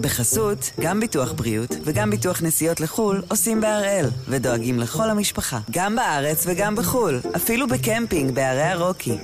בחסות, 0.00 0.70
גם 0.80 1.00
ביטוח 1.00 1.32
בריאות 1.32 1.70
וגם 1.84 2.10
ביטוח 2.10 2.42
נסיעות 2.42 2.80
לחו"ל 2.80 3.22
עושים 3.28 3.60
בהראל, 3.60 4.06
ודואגים 4.28 4.78
לכל 4.78 5.10
המשפחה, 5.10 5.58
גם 5.70 5.96
בארץ 5.96 6.44
וגם 6.46 6.76
בחו"ל, 6.76 7.20
אפילו 7.36 7.66
בקמפינג 7.68 8.34
בערי 8.34 8.62
הרוקי. 8.62 9.18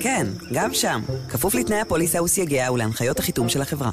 כן, 0.00 0.26
גם 0.52 0.74
שם, 0.74 1.00
כפוף 1.28 1.54
לתנאי 1.54 1.80
הפוליסה 1.80 2.22
וסייגיה 2.22 2.72
ולהנחיות 2.72 3.18
החיתום 3.18 3.48
של 3.48 3.62
החברה. 3.62 3.90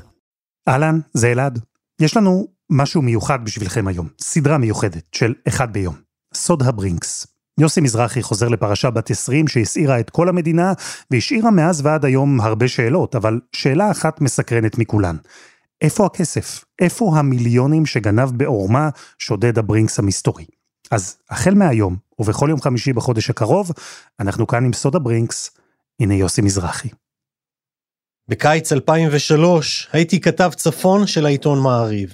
אהלן, 0.70 1.00
זה 1.14 1.32
אלעד. 1.32 1.60
יש 2.02 2.18
לנו 2.18 2.48
משהו 2.70 3.02
מיוחד 3.02 3.40
בשבילכם 3.44 3.88
היום, 3.88 4.08
סדרה 4.22 4.58
מיוחדת 4.58 5.04
של 5.12 5.34
אחד 5.48 5.74
ביום, 5.74 5.96
סוד 6.34 6.64
הברינקס. 6.64 7.28
יוסי 7.60 7.82
מזרחי 7.82 8.24
חוזר 8.24 8.48
לפרשה 8.48 8.90
בת 8.90 9.12
20 9.12 9.48
שהסעירה 9.48 10.00
את 10.00 10.10
כל 10.10 10.30
המדינה 10.30 10.74
והשאירה 11.12 11.52
מאז 11.52 11.82
ועד 11.86 12.06
היום 12.06 12.42
הרבה 12.42 12.68
שאלות, 12.68 13.16
אבל 13.16 13.40
שאלה 13.54 13.92
אחת 13.92 14.22
מסקרנת 14.22 14.78
מכולן. 14.78 15.16
איפה 15.86 16.06
הכסף? 16.06 16.66
איפה 16.82 17.12
המיליונים 17.16 17.86
שגנב 17.86 18.30
בעורמה 18.38 18.90
שודד 19.20 19.58
הברינקס 19.58 20.00
המסתורי? 20.00 20.46
אז 20.92 21.18
החל 21.30 21.54
מהיום, 21.54 21.96
ובכל 22.20 22.48
יום 22.50 22.62
חמישי 22.62 22.94
בחודש 22.94 23.30
הקרוב, 23.30 23.72
אנחנו 24.20 24.48
כאן 24.48 24.66
עם 24.66 24.74
סוד 24.74 24.96
הברינקס, 24.96 25.52
הנה 26.00 26.14
יוסי 26.16 26.42
מזרחי. 26.42 26.90
בקיץ 28.28 28.74
2003 28.74 29.90
הייתי 29.92 30.22
כתב 30.22 30.52
צפון 30.56 31.08
של 31.08 31.26
העיתון 31.26 31.60
מעריב. 31.60 32.14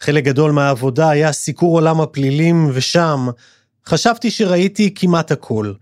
חלק 0.00 0.24
גדול 0.24 0.52
מהעבודה 0.52 1.10
היה 1.10 1.32
סיקור 1.32 1.74
עולם 1.74 2.00
הפלילים, 2.00 2.70
ושם 2.74 3.28
חשבתי 3.86 4.30
שראיתי 4.30 4.94
כמעט 4.94 5.32
הכל. 5.32 5.72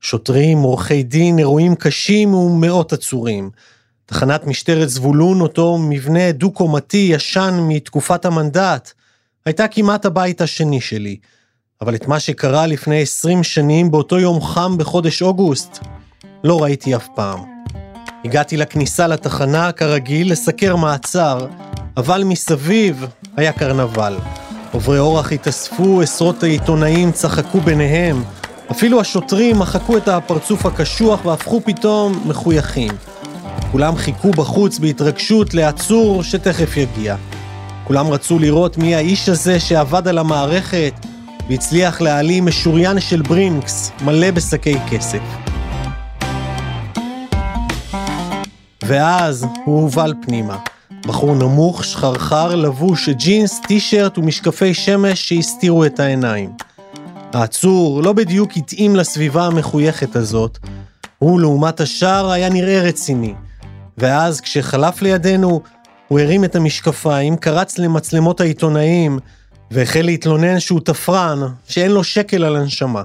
שוטרים, 0.00 0.58
עורכי 0.58 1.02
דין, 1.02 1.38
אירועים 1.38 1.74
קשים 1.74 2.34
ומאות 2.34 2.92
עצורים. 2.92 3.50
תחנת 4.06 4.46
משטרת 4.46 4.88
זבולון, 4.88 5.40
אותו 5.40 5.78
מבנה 5.78 6.32
דו-קומתי 6.32 7.08
ישן 7.12 7.58
מתקופת 7.68 8.24
המנדט, 8.24 8.92
הייתה 9.46 9.68
כמעט 9.68 10.04
הבית 10.04 10.40
השני 10.40 10.80
שלי. 10.80 11.16
אבל 11.80 11.94
את 11.94 12.08
מה 12.08 12.20
שקרה 12.20 12.66
לפני 12.66 13.02
20 13.02 13.42
שנים 13.42 13.90
באותו 13.90 14.18
יום 14.18 14.42
חם 14.42 14.78
בחודש 14.78 15.22
אוגוסט, 15.22 15.78
לא 16.44 16.62
ראיתי 16.62 16.96
אף 16.96 17.08
פעם. 17.14 17.40
הגעתי 18.24 18.56
לכניסה 18.56 19.06
לתחנה, 19.06 19.72
כרגיל, 19.72 20.32
לסקר 20.32 20.76
מעצר, 20.76 21.46
אבל 21.96 22.24
מסביב 22.24 23.06
היה 23.36 23.52
קרנבל. 23.52 24.16
עוברי 24.72 24.98
אורח 24.98 25.32
התאספו, 25.32 26.00
עשרות 26.02 26.42
העיתונאים 26.42 27.12
צחקו 27.12 27.60
ביניהם, 27.60 28.24
אפילו 28.70 29.00
השוטרים 29.00 29.58
מחקו 29.58 29.96
את 29.96 30.08
הפרצוף 30.08 30.66
הקשוח 30.66 31.24
והפכו 31.24 31.60
פתאום 31.64 32.22
מחויכים. 32.26 32.90
כולם 33.72 33.96
חיכו 33.96 34.30
בחוץ 34.30 34.78
בהתרגשות 34.78 35.54
לעצור 35.54 36.22
שתכף 36.22 36.76
יגיע. 36.76 37.16
כולם 37.84 38.06
רצו 38.06 38.38
לראות 38.38 38.78
מי 38.78 38.94
האיש 38.94 39.28
הזה 39.28 39.60
שעבד 39.60 40.08
על 40.08 40.18
המערכת 40.18 40.92
והצליח 41.48 42.00
להעלים 42.00 42.46
משוריין 42.46 43.00
של 43.00 43.22
ברינקס 43.22 43.92
מלא 44.04 44.30
בשקי 44.30 44.76
כסף. 44.90 45.22
ואז 48.84 49.46
הוא 49.64 49.82
הובל 49.82 50.14
פנימה. 50.22 50.58
בחור 51.06 51.34
נמוך, 51.34 51.84
שחרחר, 51.84 52.54
לבוש 52.54 53.08
ג'ינס, 53.08 53.60
טישרט 53.66 54.18
ומשקפי 54.18 54.74
שמש 54.74 55.28
שהסתירו 55.28 55.84
את 55.84 56.00
העיניים. 56.00 56.50
העצור 57.32 58.02
לא 58.02 58.12
בדיוק 58.12 58.56
התאים 58.56 58.96
לסביבה 58.96 59.46
המחויכת 59.46 60.16
הזאת. 60.16 60.58
הוא, 61.18 61.40
לעומת 61.40 61.80
השאר, 61.80 62.30
היה 62.30 62.48
נראה 62.48 62.82
רציני. 62.82 63.34
ואז, 63.98 64.40
כשחלף 64.40 65.02
לידינו, 65.02 65.62
הוא 66.08 66.20
הרים 66.20 66.44
את 66.44 66.56
המשקפיים, 66.56 67.36
קרץ 67.36 67.78
למצלמות 67.78 68.40
העיתונאים, 68.40 69.18
והחל 69.70 70.02
להתלונן 70.02 70.60
שהוא 70.60 70.80
תפרן, 70.80 71.40
שאין 71.68 71.90
לו 71.90 72.04
שקל 72.04 72.44
על 72.44 72.56
הנשמה. 72.56 73.02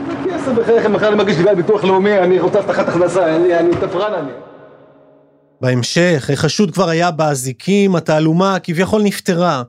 איזה 0.00 0.14
כסף 0.24 0.52
בחייכם, 0.52 0.92
מחר 0.92 1.08
אני 1.08 1.16
מגיש 1.16 1.36
תביעת 1.36 1.56
ביטוח 1.56 1.84
לאומי, 1.84 2.18
אני 2.18 2.40
רוצה 2.40 2.58
הבטחת 2.58 2.88
הכנסה, 2.88 3.36
אני 3.36 3.70
תפרן 3.80 4.14
אני. 4.14 4.32
בהמשך, 5.60 6.30
החשוד 6.32 6.70
כבר 6.70 6.88
היה 6.88 7.10
באזיקים, 7.10 7.96
התעלומה 7.96 8.58
כביכול 8.62 9.02
נפתרה, 9.02 9.62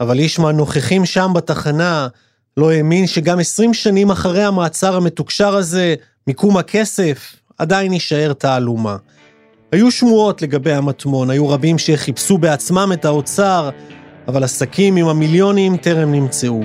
אבל 0.00 0.18
איש 0.18 0.38
מהנוכחים 0.38 1.04
שם 1.04 1.32
בתחנה 1.34 2.08
לא 2.56 2.72
האמין 2.72 3.06
שגם 3.06 3.38
20 3.38 3.74
שנים 3.74 4.10
אחרי 4.10 4.44
המעצר 4.44 4.96
המתוקשר 4.96 5.56
הזה, 5.56 5.94
מיקום 6.26 6.56
הכסף 6.56 7.36
עדיין 7.58 7.92
יישאר 7.92 8.32
תעלומה. 8.32 8.96
היו 9.72 9.90
שמועות 9.90 10.42
לגבי 10.42 10.72
המטמון, 10.72 11.30
היו 11.30 11.48
רבים 11.48 11.78
שחיפשו 11.78 12.38
בעצמם 12.38 12.90
את 12.92 13.04
האוצר, 13.04 13.70
אבל 14.28 14.44
עסקים 14.44 14.96
עם 14.96 15.06
המיליונים 15.08 15.76
טרם 15.76 16.12
נמצאו. 16.12 16.60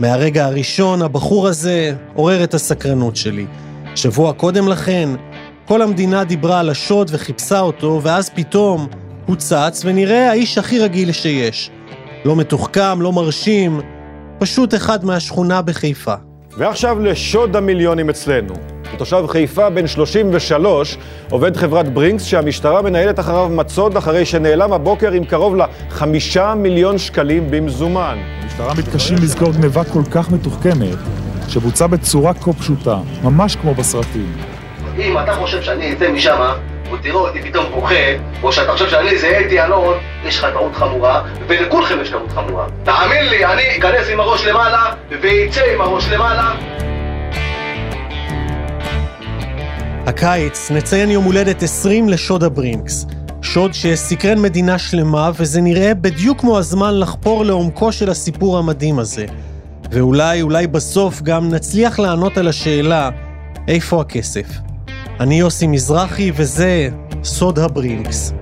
מהרגע 0.00 0.46
הראשון 0.46 1.02
הבחור 1.02 1.48
הזה 1.48 1.94
עורר 2.14 2.44
את 2.44 2.54
הסקרנות 2.54 3.16
שלי. 3.16 3.46
שבוע 3.94 4.32
קודם 4.32 4.68
לכן, 4.68 5.08
כל 5.66 5.82
המדינה 5.82 6.24
דיברה 6.24 6.60
על 6.60 6.70
השוד 6.70 7.10
וחיפשה 7.12 7.60
אותו, 7.60 8.00
ואז 8.02 8.30
פתאום 8.30 8.86
הוא 9.26 9.36
צץ 9.36 9.82
ונראה 9.84 10.30
האיש 10.30 10.58
הכי 10.58 10.78
רגיל 10.78 11.12
שיש. 11.12 11.70
לא 12.24 12.36
מתוחכם, 12.36 13.02
לא 13.02 13.12
מרשים, 13.12 13.80
פשוט 14.38 14.74
אחד 14.74 15.04
מהשכונה 15.04 15.62
בחיפה. 15.62 16.14
ועכשיו 16.58 17.00
לשוד 17.00 17.56
המיליונים 17.56 18.10
אצלנו. 18.10 18.81
תושב 18.96 19.24
חיפה 19.28 19.70
בן 19.70 19.86
33, 19.86 20.98
עובד 21.30 21.56
חברת 21.56 21.88
ברינקס 21.88 22.24
שהמשטרה 22.24 22.82
מנהלת 22.82 23.20
אחריו 23.20 23.48
מצוד 23.48 23.96
אחרי 23.96 24.24
שנעלם 24.24 24.72
הבוקר 24.72 25.12
עם 25.12 25.24
קרוב 25.24 25.56
לחמישה 25.56 26.54
מיליון 26.54 26.98
שקלים 26.98 27.50
במזומן. 27.50 28.18
המשטרה 28.42 28.74
מתקשים 28.74 29.16
לזכור 29.16 29.52
גניבה 29.52 29.84
כל 29.84 30.02
כך 30.10 30.30
מתוחכמת, 30.30 30.98
שבוצעה 31.48 31.88
בצורה 31.88 32.34
כה 32.34 32.52
פשוטה, 32.52 32.96
ממש 33.22 33.56
כמו 33.56 33.74
בסרטים. 33.74 34.32
אם 34.98 35.18
אתה 35.18 35.32
חושב 35.32 35.62
שאני 35.62 35.92
אצא 35.92 36.12
משם, 36.12 36.40
או 36.90 36.96
תראה 36.96 37.14
אותי 37.14 37.42
פתאום 37.42 37.64
בוכה, 37.74 37.94
או 38.42 38.52
שאתה 38.52 38.72
חושב 38.72 38.88
שאני 38.88 39.18
זה 39.18 39.40
אתי 39.46 39.62
אלון, 39.62 39.94
יש 40.24 40.38
לך 40.38 40.46
טעות 40.52 40.74
חמורה, 40.74 41.22
ולכולכם 41.48 42.00
יש 42.02 42.10
טעות 42.10 42.32
חמורה. 42.32 42.66
תאמין 42.84 43.28
לי, 43.28 43.44
אני 43.44 43.62
אכנס 43.78 44.10
עם 44.12 44.20
הראש 44.20 44.46
למעלה, 44.46 44.84
ואצא 45.22 45.62
עם 45.74 45.80
הראש 45.80 46.08
למעלה. 46.08 46.52
הקיץ 50.06 50.70
נציין 50.70 51.10
יום 51.10 51.24
הולדת 51.24 51.62
20 51.62 52.08
לשוד 52.08 52.44
הברינקס. 52.44 53.06
שוד 53.42 53.74
שסקרן 53.74 54.42
מדינה 54.42 54.78
שלמה, 54.78 55.30
וזה 55.36 55.60
נראה 55.60 55.94
בדיוק 55.94 56.40
כמו 56.40 56.58
הזמן 56.58 56.98
לחפור 56.98 57.44
לעומקו 57.44 57.92
של 57.92 58.10
הסיפור 58.10 58.58
המדהים 58.58 58.98
הזה. 58.98 59.26
ואולי, 59.90 60.42
אולי 60.42 60.66
בסוף 60.66 61.22
גם 61.22 61.48
נצליח 61.48 61.98
לענות 61.98 62.38
על 62.38 62.48
השאלה, 62.48 63.10
איפה 63.68 64.00
הכסף? 64.00 64.46
אני 65.20 65.40
יוסי 65.40 65.66
מזרחי, 65.66 66.32
וזה 66.36 66.88
סוד 67.24 67.58
הברינקס. 67.58 68.32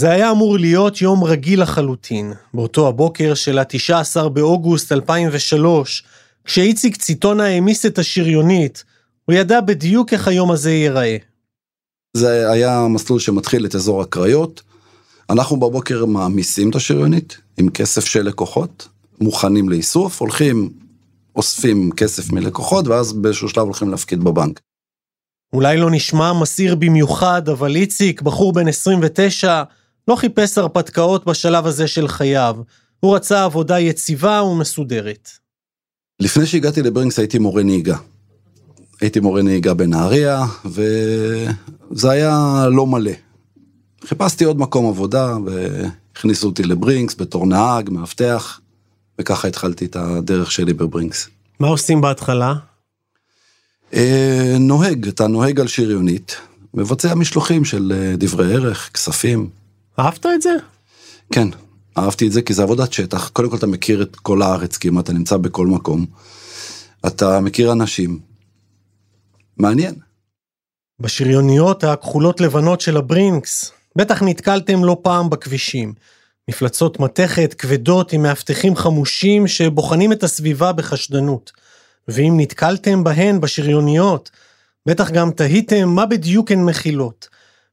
זה 0.00 0.10
היה 0.10 0.30
אמור 0.30 0.58
להיות 0.58 1.02
יום 1.02 1.24
רגיל 1.24 1.62
לחלוטין, 1.62 2.32
באותו 2.54 2.88
הבוקר 2.88 3.34
של 3.34 3.58
ה-19 3.58 4.28
באוגוסט 4.28 4.92
2003, 4.92 6.04
כשאיציק 6.44 6.96
ציטונה 6.96 7.44
העמיס 7.44 7.86
את 7.86 7.98
השריונית, 7.98 8.84
הוא 9.24 9.34
ידע 9.34 9.60
בדיוק 9.60 10.12
איך 10.12 10.28
היום 10.28 10.50
הזה 10.50 10.70
ייראה. 10.70 11.16
זה 12.16 12.50
היה 12.50 12.86
מסלול 12.88 13.18
שמתחיל 13.18 13.66
את 13.66 13.74
אזור 13.74 14.02
הקריות. 14.02 14.62
אנחנו 15.30 15.56
בבוקר 15.56 16.04
מעמיסים 16.04 16.70
את 16.70 16.74
השריונית 16.74 17.38
עם 17.56 17.70
כסף 17.70 18.04
של 18.04 18.22
לקוחות, 18.22 18.88
מוכנים 19.20 19.68
לאיסוף, 19.68 20.20
הולכים, 20.20 20.70
אוספים 21.36 21.90
כסף 21.96 22.32
מלקוחות, 22.32 22.88
ואז 22.88 23.12
באיזשהו 23.12 23.48
שלב 23.48 23.64
הולכים 23.64 23.90
להפקיד 23.90 24.24
בבנק. 24.24 24.60
אולי 25.52 25.76
לא 25.76 25.90
נשמע 25.90 26.32
מסעיר 26.32 26.74
במיוחד, 26.74 27.48
אבל 27.48 27.76
איציק, 27.76 28.22
בחור 28.22 28.52
בן 28.52 28.68
29, 28.68 29.62
לא 30.10 30.16
חיפש 30.16 30.58
הרפתקאות 30.58 31.26
בשלב 31.26 31.66
הזה 31.66 31.86
של 31.86 32.08
חייו. 32.08 32.56
הוא 33.00 33.16
רצה 33.16 33.44
עבודה 33.44 33.80
יציבה 33.80 34.42
ומסודרת. 34.42 35.30
לפני 36.20 36.46
שהגעתי 36.46 36.82
לברינקס 36.82 37.18
הייתי 37.18 37.38
מורה 37.38 37.62
נהיגה. 37.62 37.96
הייתי 39.00 39.20
מורה 39.20 39.42
נהיגה 39.42 39.74
בנהריה, 39.74 40.44
וזה 40.64 42.10
היה 42.10 42.66
לא 42.70 42.86
מלא. 42.86 43.12
חיפשתי 44.04 44.44
עוד 44.44 44.58
מקום 44.58 44.88
עבודה, 44.88 45.36
והכניסו 45.46 46.46
אותי 46.46 46.62
לברינקס 46.62 47.14
בתור 47.18 47.46
נהג, 47.46 47.90
מאבטח, 47.90 48.60
וככה 49.18 49.48
התחלתי 49.48 49.84
את 49.84 49.96
הדרך 49.96 50.52
שלי 50.52 50.72
בברינקס. 50.72 51.28
מה 51.60 51.68
עושים 51.68 52.00
בהתחלה? 52.00 52.54
אה, 53.94 54.56
נוהג, 54.60 55.08
אתה 55.08 55.26
נוהג 55.26 55.60
על 55.60 55.68
שריונית, 55.68 56.36
מבצע 56.74 57.14
משלוחים 57.14 57.64
של 57.64 57.92
אה, 57.94 58.16
דברי 58.16 58.54
ערך, 58.54 58.90
כספים. 58.94 59.59
אהבת 60.00 60.26
את 60.26 60.42
זה? 60.42 60.50
כן, 61.32 61.48
אהבתי 61.98 62.26
את 62.26 62.32
זה 62.32 62.42
כי 62.42 62.54
זה 62.54 62.62
עבודת 62.62 62.92
שטח, 62.92 63.28
קודם 63.28 63.50
כל 63.50 63.56
אתה 63.56 63.66
מכיר 63.66 64.02
את 64.02 64.16
כל 64.16 64.42
הארץ 64.42 64.76
כמעט, 64.76 65.04
אתה 65.04 65.12
נמצא 65.12 65.36
בכל 65.36 65.66
מקום. 65.66 66.06
אתה 67.06 67.40
מכיר 67.40 67.72
אנשים. 67.72 68.18
מעניין. 69.56 69.94
בשריוניות 71.00 71.84
הכחולות 71.84 72.40
לבנות 72.40 72.80
של 72.80 72.96
הברינקס, 72.96 73.72
בטח 73.96 74.22
נתקלתם 74.22 74.84
לא 74.84 74.96
פעם 75.02 75.30
בכבישים. 75.30 75.92
מפלצות 76.48 77.00
מתכת 77.00 77.54
כבדות 77.54 78.12
עם 78.12 78.22
מאבטחים 78.22 78.76
חמושים 78.76 79.46
שבוחנים 79.46 80.12
את 80.12 80.22
הסביבה 80.22 80.72
בחשדנות. 80.72 81.52
ואם 82.08 82.34
נתקלתם 82.36 83.04
בהן 83.04 83.40
בשריוניות, 83.40 84.30
בטח 84.86 85.10
גם 85.10 85.30
תהיתם 85.30 85.88
מה 85.88 86.06
בדיוק 86.06 86.52
הן 86.52 86.64
מכילות. 86.64 87.28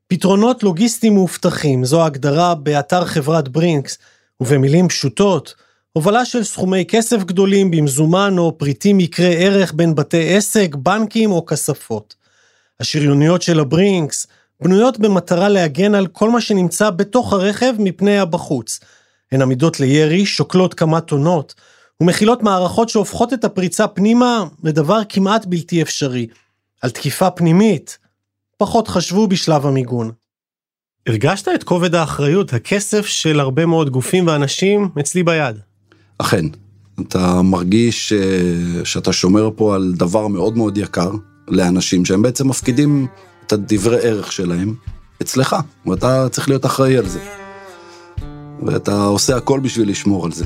פתרונות 0.08 0.64
לוגיסטיים 0.64 1.14
מאובטחים, 1.14 1.86
זו 1.86 2.02
ההגדרה 2.02 2.56
באתר 2.56 3.06
חברת 3.06 3.48
ברינקס, 3.50 3.98
ובמילים 4.42 4.88
פשוטות, 4.88 5.54
הובלה 5.94 6.26
של 6.26 6.44
סכומי 6.44 6.86
כסף 6.86 7.24
גדולים 7.24 7.72
במזומן 7.72 8.38
או 8.38 8.58
פריטים 8.58 9.00
יקרי 9.00 9.46
ערך 9.46 9.74
בין 9.74 9.96
בתי 9.96 10.36
עסק, 10.36 10.76
בנקים 10.76 11.32
או 11.32 11.46
כספות. 11.46 12.16
השריוניות 12.80 13.42
של 13.42 13.60
הברינקס 13.60 14.28
בנויות 14.62 15.00
במטרה 15.00 15.50
להגן 15.50 15.96
על 15.96 16.08
כל 16.08 16.30
מה 16.30 16.42
שנמצא 16.42 16.90
בתוך 16.90 17.34
הרכב 17.34 17.74
מפני 17.80 18.20
הבחוץ. 18.20 18.80
הן 19.32 19.42
עמידות 19.42 19.80
לירי, 19.80 20.26
שוקלות 20.26 20.74
כמה 20.74 21.02
טונות, 21.02 21.56
ומכילות 22.02 22.44
מערכות 22.44 22.90
שהופכות 22.90 23.34
את 23.34 23.44
הפריצה 23.44 23.88
פנימה 23.88 24.44
לדבר 24.64 25.00
כמעט 25.10 25.46
בלתי 25.46 25.82
אפשרי. 25.82 26.28
על 26.82 26.90
תקיפה 26.90 27.30
פנימית, 27.32 27.98
פחות 28.58 28.88
חשבו 28.88 29.28
בשלב 29.28 29.66
המיגון. 29.66 30.12
הרגשת 31.08 31.48
את 31.56 31.64
כובד 31.64 31.96
האחריות, 31.96 32.54
הכסף 32.54 33.06
של 33.06 33.40
הרבה 33.40 33.66
מאוד 33.66 33.90
גופים 33.90 34.28
ואנשים 34.28 34.90
אצלי 35.00 35.24
ביד. 35.24 35.56
אכן, 36.18 36.46
אתה 37.02 37.42
מרגיש 37.42 38.14
אה, 38.14 38.86
שאתה 38.86 39.14
שומר 39.14 39.50
פה 39.56 39.76
על 39.76 39.94
דבר 39.98 40.28
מאוד 40.28 40.58
מאוד 40.58 40.78
יקר 40.78 41.12
לאנשים 41.48 42.06
שהם 42.06 42.22
בעצם 42.22 42.48
מפקידים 42.48 43.08
את 43.46 43.52
הדברי 43.54 44.00
ערך 44.02 44.32
שלהם 44.32 44.76
אצלך, 45.22 45.56
ואתה 45.86 46.30
צריך 46.30 46.50
להיות 46.50 46.66
אחראי 46.66 46.98
על 46.98 47.08
זה. 47.08 47.20
ואתה 48.66 49.04
עושה 49.04 49.38
הכל 49.38 49.60
בשביל 49.60 49.90
לשמור 49.90 50.26
על 50.26 50.32
זה. 50.32 50.46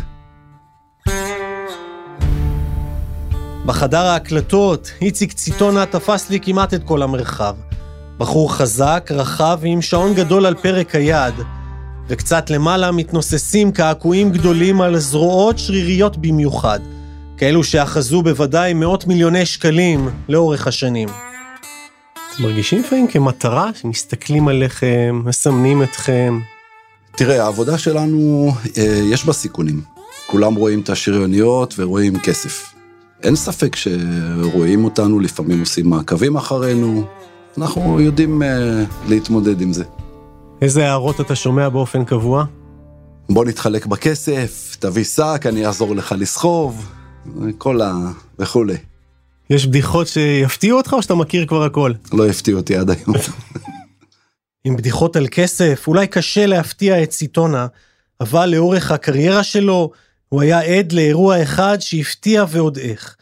בחדר 3.65 4.05
ההקלטות, 4.05 4.91
איציק 5.01 5.33
ציטונה 5.33 5.85
תפס 5.85 6.29
לי 6.29 6.39
כמעט 6.39 6.73
את 6.73 6.83
כל 6.83 7.01
המרחב. 7.01 7.55
בחור 8.17 8.53
חזק, 8.53 9.09
רחב 9.11 9.57
ועם 9.61 9.81
שעון 9.81 10.13
גדול 10.13 10.45
על 10.45 10.55
פרק 10.55 10.95
היד, 10.95 11.33
וקצת 12.07 12.49
למעלה 12.49 12.91
מתנוססים 12.91 13.71
קעקועים 13.71 14.31
גדולים 14.31 14.81
על 14.81 14.97
זרועות 14.97 15.59
שריריות 15.59 16.17
במיוחד, 16.17 16.79
כאלו 17.37 17.63
שאחזו 17.63 18.21
בוודאי 18.21 18.73
מאות 18.73 19.07
מיליוני 19.07 19.45
שקלים 19.45 20.09
לאורך 20.29 20.67
השנים. 20.67 21.09
מרגישים 22.39 22.79
לפעמים 22.79 23.07
כמטרה 23.07 23.69
שמסתכלים 23.81 24.47
עליכם, 24.47 25.21
מסמנים 25.25 25.83
אתכם? 25.83 26.39
תראה, 27.15 27.43
העבודה 27.43 27.77
שלנו, 27.77 28.51
אה, 28.77 29.01
יש 29.11 29.25
בה 29.25 29.33
סיכונים. 29.33 29.81
כולם 30.27 30.55
רואים 30.55 30.79
את 30.79 30.89
השריוניות 30.89 31.73
ורואים 31.77 32.19
כסף. 32.19 32.73
אין 33.23 33.35
ספק 33.35 33.75
שרואים 33.75 34.85
אותנו, 34.85 35.19
לפעמים 35.19 35.59
עושים 35.59 35.89
מעקבים 35.89 36.35
אחרינו, 36.35 37.07
אנחנו 37.57 38.01
יודעים 38.01 38.41
uh, 38.41 38.45
להתמודד 39.09 39.61
עם 39.61 39.73
זה. 39.73 39.83
איזה 40.61 40.87
הערות 40.87 41.21
אתה 41.21 41.35
שומע 41.35 41.69
באופן 41.69 42.05
קבוע? 42.05 42.45
בוא 43.29 43.45
נתחלק 43.45 43.85
בכסף, 43.85 44.77
תביא 44.79 45.03
שק, 45.03 45.41
אני 45.45 45.65
אעזור 45.65 45.95
לך 45.95 46.15
לסחוב, 46.17 46.91
כל 47.57 47.81
ה... 47.81 47.93
וכולי. 48.39 48.77
יש 49.49 49.67
בדיחות 49.67 50.07
שיפתיעו 50.07 50.77
אותך 50.77 50.93
או 50.93 51.01
שאתה 51.01 51.15
מכיר 51.15 51.45
כבר 51.45 51.63
הכל? 51.63 51.91
לא 52.13 52.27
יפתיעו 52.27 52.59
אותי 52.59 52.75
עד 52.75 52.89
היום. 52.89 53.15
עם 54.65 54.77
בדיחות 54.77 55.15
על 55.15 55.27
כסף, 55.31 55.83
אולי 55.87 56.07
קשה 56.07 56.45
להפתיע 56.45 57.03
את 57.03 57.09
ציטונה, 57.09 57.67
אבל 58.21 58.49
לאורך 58.49 58.91
הקריירה 58.91 59.43
שלו, 59.43 59.91
הוא 60.29 60.41
היה 60.41 60.59
עד 60.59 60.91
לאירוע 60.91 61.43
אחד 61.43 61.77
שהפתיע 61.79 62.45
ועוד 62.49 62.77
איך. 62.77 63.15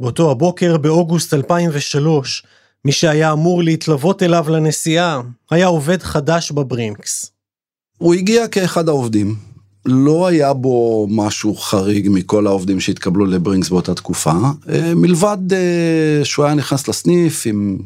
באותו 0.00 0.30
הבוקר 0.30 0.76
באוגוסט 0.76 1.34
2003, 1.34 2.42
מי 2.84 2.92
שהיה 2.92 3.32
אמור 3.32 3.62
להתלוות 3.62 4.22
אליו 4.22 4.44
לנסיעה, 4.48 5.20
היה 5.50 5.66
עובד 5.66 6.02
חדש 6.02 6.52
בברינקס. 6.52 7.30
הוא 7.98 8.14
הגיע 8.14 8.48
כאחד 8.48 8.88
העובדים. 8.88 9.36
לא 9.86 10.26
היה 10.26 10.52
בו 10.52 11.06
משהו 11.10 11.54
חריג 11.54 12.08
מכל 12.10 12.46
העובדים 12.46 12.80
שהתקבלו 12.80 13.26
לברינקס 13.26 13.68
באותה 13.68 13.94
תקופה, 13.94 14.32
אה, 14.68 14.94
מלבד 14.94 15.52
אה, 15.52 16.24
שהוא 16.24 16.44
היה 16.44 16.54
נכנס 16.54 16.88
לסניף 16.88 17.42
עם 17.46 17.78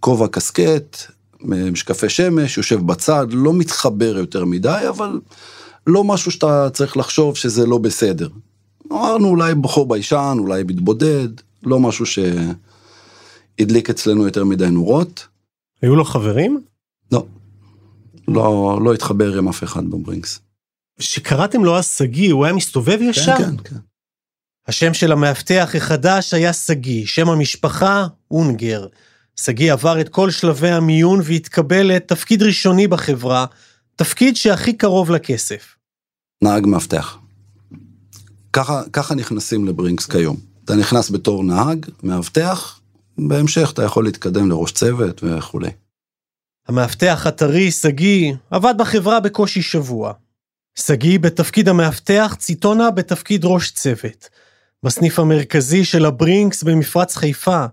כובע 0.00 0.28
קסקט, 0.28 0.96
משקפי 1.40 2.08
שמש, 2.08 2.56
יושב 2.56 2.86
בצד, 2.86 3.26
לא 3.30 3.52
מתחבר 3.52 4.18
יותר 4.18 4.44
מדי, 4.44 4.84
אבל 4.88 5.20
לא 5.86 6.04
משהו 6.04 6.30
שאתה 6.30 6.70
צריך 6.72 6.96
לחשוב 6.96 7.36
שזה 7.36 7.66
לא 7.66 7.78
בסדר. 7.78 8.28
אמרנו 8.92 9.28
אולי 9.28 9.54
בחור 9.54 9.88
ביישן, 9.88 10.36
אולי 10.38 10.62
מתבודד, 10.62 11.28
לא 11.62 11.80
משהו 11.80 12.06
שהדליק 13.58 13.90
אצלנו 13.90 14.24
יותר 14.24 14.44
מדי 14.44 14.70
נורות. 14.70 15.28
היו 15.82 15.96
לו 15.96 16.04
חברים? 16.04 16.62
לא. 17.12 17.26
לא, 18.28 18.78
לא 18.84 18.94
התחבר 18.94 19.38
עם 19.38 19.48
אף 19.48 19.64
אחד 19.64 19.84
בברינקס. 19.90 20.40
שקראתם 20.98 21.64
לו 21.64 21.78
אז 21.78 21.88
שגיא, 21.88 22.32
הוא 22.32 22.44
היה 22.44 22.54
מסתובב 22.54 22.98
כן, 22.98 23.04
ישר? 23.04 23.36
כן, 23.38 23.56
כן, 23.56 23.62
כן. 23.64 23.76
השם 24.66 24.94
של 24.94 25.12
המאבטח 25.12 25.74
החדש 25.76 26.34
היה 26.34 26.52
שגיא, 26.52 27.06
שם 27.06 27.28
המשפחה, 27.28 28.06
אונגר. 28.30 28.86
שגיא 29.36 29.72
עבר 29.72 30.00
את 30.00 30.08
כל 30.08 30.30
שלבי 30.30 30.70
המיון 30.70 31.20
והתקבל 31.24 31.82
לתפקיד 31.82 32.42
ראשוני 32.42 32.88
בחברה, 32.88 33.46
תפקיד 33.96 34.36
שהכי 34.36 34.72
קרוב 34.72 35.10
לכסף. 35.10 35.76
נהג 36.42 36.66
מאבטח. 36.66 37.18
ככה, 38.52 38.82
ככה 38.92 39.14
נכנסים 39.14 39.64
לברינקס 39.64 40.06
כיום. 40.06 40.36
אתה 40.64 40.74
נכנס 40.74 41.10
בתור 41.10 41.44
נהג, 41.44 41.86
מאבטח, 42.02 42.80
בהמשך 43.18 43.70
אתה 43.72 43.82
יכול 43.82 44.04
להתקדם 44.04 44.50
לראש 44.50 44.72
צוות 44.72 45.24
וכולי. 45.24 45.70
המאבטח 46.68 47.26
הטרי, 47.26 47.70
שגיא, 47.70 48.32
עבד 48.50 48.74
בחברה 48.78 49.20
בקושי 49.20 49.62
שבוע. 49.62 50.12
שגיא 50.74 51.18
בתפקיד 51.18 51.68
המאבטח, 51.68 52.36
ציטונה 52.38 52.90
בתפקיד 52.90 53.44
ראש 53.44 53.70
צוות. 53.70 54.28
בסניף 54.82 55.18
המרכזי 55.18 55.84
של 55.84 56.06
הברינקס 56.06 56.62
במפרץ 56.62 57.16
חיפה, 57.16 57.64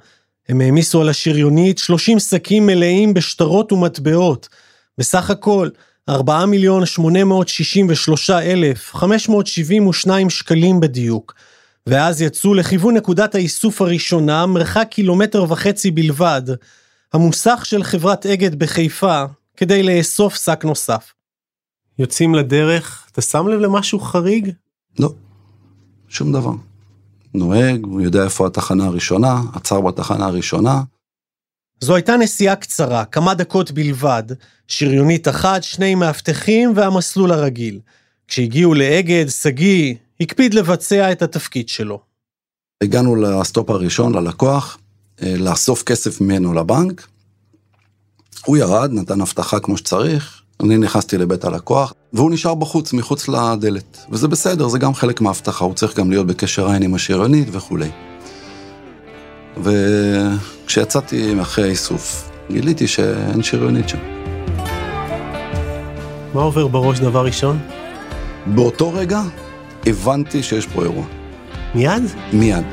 הם 0.50 0.62
העמיסו 0.62 1.02
על 1.02 1.10
השריונית 1.10 1.78
30 1.78 2.20
שקים 2.20 2.66
מלאים 2.66 3.14
בשטרות 3.14 3.72
ומטבעות. 3.72 4.50
בסך 4.98 5.30
הכל, 5.30 5.70
4 6.10 6.46
מיליון 6.46 6.86
863 6.86 8.30
אלף 8.30 8.96
572 8.96 10.30
שקלים 10.30 10.80
בדיוק. 10.80 11.34
ואז 11.88 12.22
יצאו 12.22 12.54
לכיוון 12.54 12.98
נקודת 12.98 13.36
האיסוף 13.36 13.82
הראשונה, 13.82 14.46
מרחק 14.46 14.88
קילומטר 14.92 15.44
וחצי 15.52 15.92
בלבד, 15.92 16.42
המוסך 17.14 17.62
של 17.66 17.84
חברת 17.84 18.26
אגד 18.26 18.60
בחיפה, 18.60 19.24
כדי 19.58 19.84
לאסוף 19.84 20.36
שק 20.36 20.62
נוסף. 20.66 21.14
יוצאים 22.00 22.36
לדרך, 22.36 23.08
אתה 23.12 23.22
שם 23.22 23.48
לב 23.48 23.60
למשהו 23.60 24.00
חריג? 24.00 24.52
לא, 25.00 25.10
שום 26.08 26.34
דבר. 26.34 26.54
נוהג, 27.34 27.86
הוא 27.86 28.02
יודע 28.02 28.24
איפה 28.24 28.48
התחנה 28.48 28.86
הראשונה, 28.86 29.42
עצר 29.54 29.82
בתחנה 29.82 30.26
הראשונה. 30.26 30.82
זו 31.80 31.96
הייתה 31.96 32.18
נסיעה 32.18 32.56
קצרה, 32.56 33.06
כמה 33.06 33.34
דקות 33.34 33.72
בלבד, 33.72 34.24
שריונית 34.68 35.28
אחת, 35.28 35.64
שני 35.64 35.96
מאבטחים 35.96 36.74
והמסלול 36.76 37.32
הרגיל. 37.32 37.80
כשהגיעו 38.28 38.74
לאגד, 38.74 39.26
שגיא 39.30 39.96
הקפיד 40.22 40.54
לבצע 40.54 41.12
את 41.12 41.22
התפקיד 41.22 41.70
שלו. 41.70 42.00
הגענו 42.84 43.16
לסטופ 43.16 43.70
הראשון, 43.70 44.16
ללקוח, 44.16 44.78
אה, 45.24 45.36
לאסוף 45.38 45.84
כסף 45.84 46.22
ממנו 46.22 46.54
לבנק. 46.54 47.08
הוא 48.46 48.58
ירד, 48.58 48.92
נתן 48.94 49.22
הבטחה 49.22 49.60
כמו 49.60 49.78
שצריך, 49.78 50.42
אני 50.64 50.78
נכנסתי 50.78 51.18
לבית 51.18 51.46
הלקוח, 51.46 51.94
והוא 52.14 52.32
נשאר 52.32 52.56
בחוץ, 52.56 52.94
מחוץ 52.94 53.28
לדלת. 53.28 53.98
וזה 54.10 54.28
בסדר, 54.28 54.68
זה 54.68 54.80
גם 54.80 54.94
חלק 54.94 55.22
מההבטחה, 55.22 55.66
הוא 55.66 55.74
צריך 55.74 55.98
גם 55.98 56.10
להיות 56.10 56.28
בקשר 56.28 56.70
עין 56.70 56.84
עם 56.84 56.96
השריונית 56.96 57.48
וכולי. 57.52 57.90
וכשיצאתי 59.58 61.42
אחרי 61.42 61.64
האיסוף, 61.64 62.32
גיליתי 62.52 62.88
שאין 62.88 63.44
שריונית 63.44 63.90
שם. 63.90 63.98
מה 66.34 66.42
עובר 66.42 66.68
בראש 66.68 67.00
דבר 67.00 67.26
ראשון? 67.26 67.60
באותו 68.46 68.94
רגע 68.94 69.22
הבנתי 69.86 70.44
שיש 70.44 70.66
פה 70.66 70.84
אירוע. 70.84 71.06
מיד? 71.76 72.04
מיד. 72.34 72.64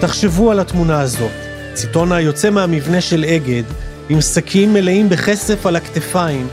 תחשבו 0.00 0.50
על 0.50 0.60
התמונה 0.60 1.00
הזאת. 1.00 1.30
ציטונה 1.74 2.20
יוצא 2.20 2.50
מהמבנה 2.50 3.00
של 3.00 3.24
אגד, 3.24 3.62
עם 4.08 4.20
שקים 4.20 4.72
מלאים 4.72 5.08
בכסף 5.08 5.66
על 5.66 5.76
הכתפיים, 5.76 6.48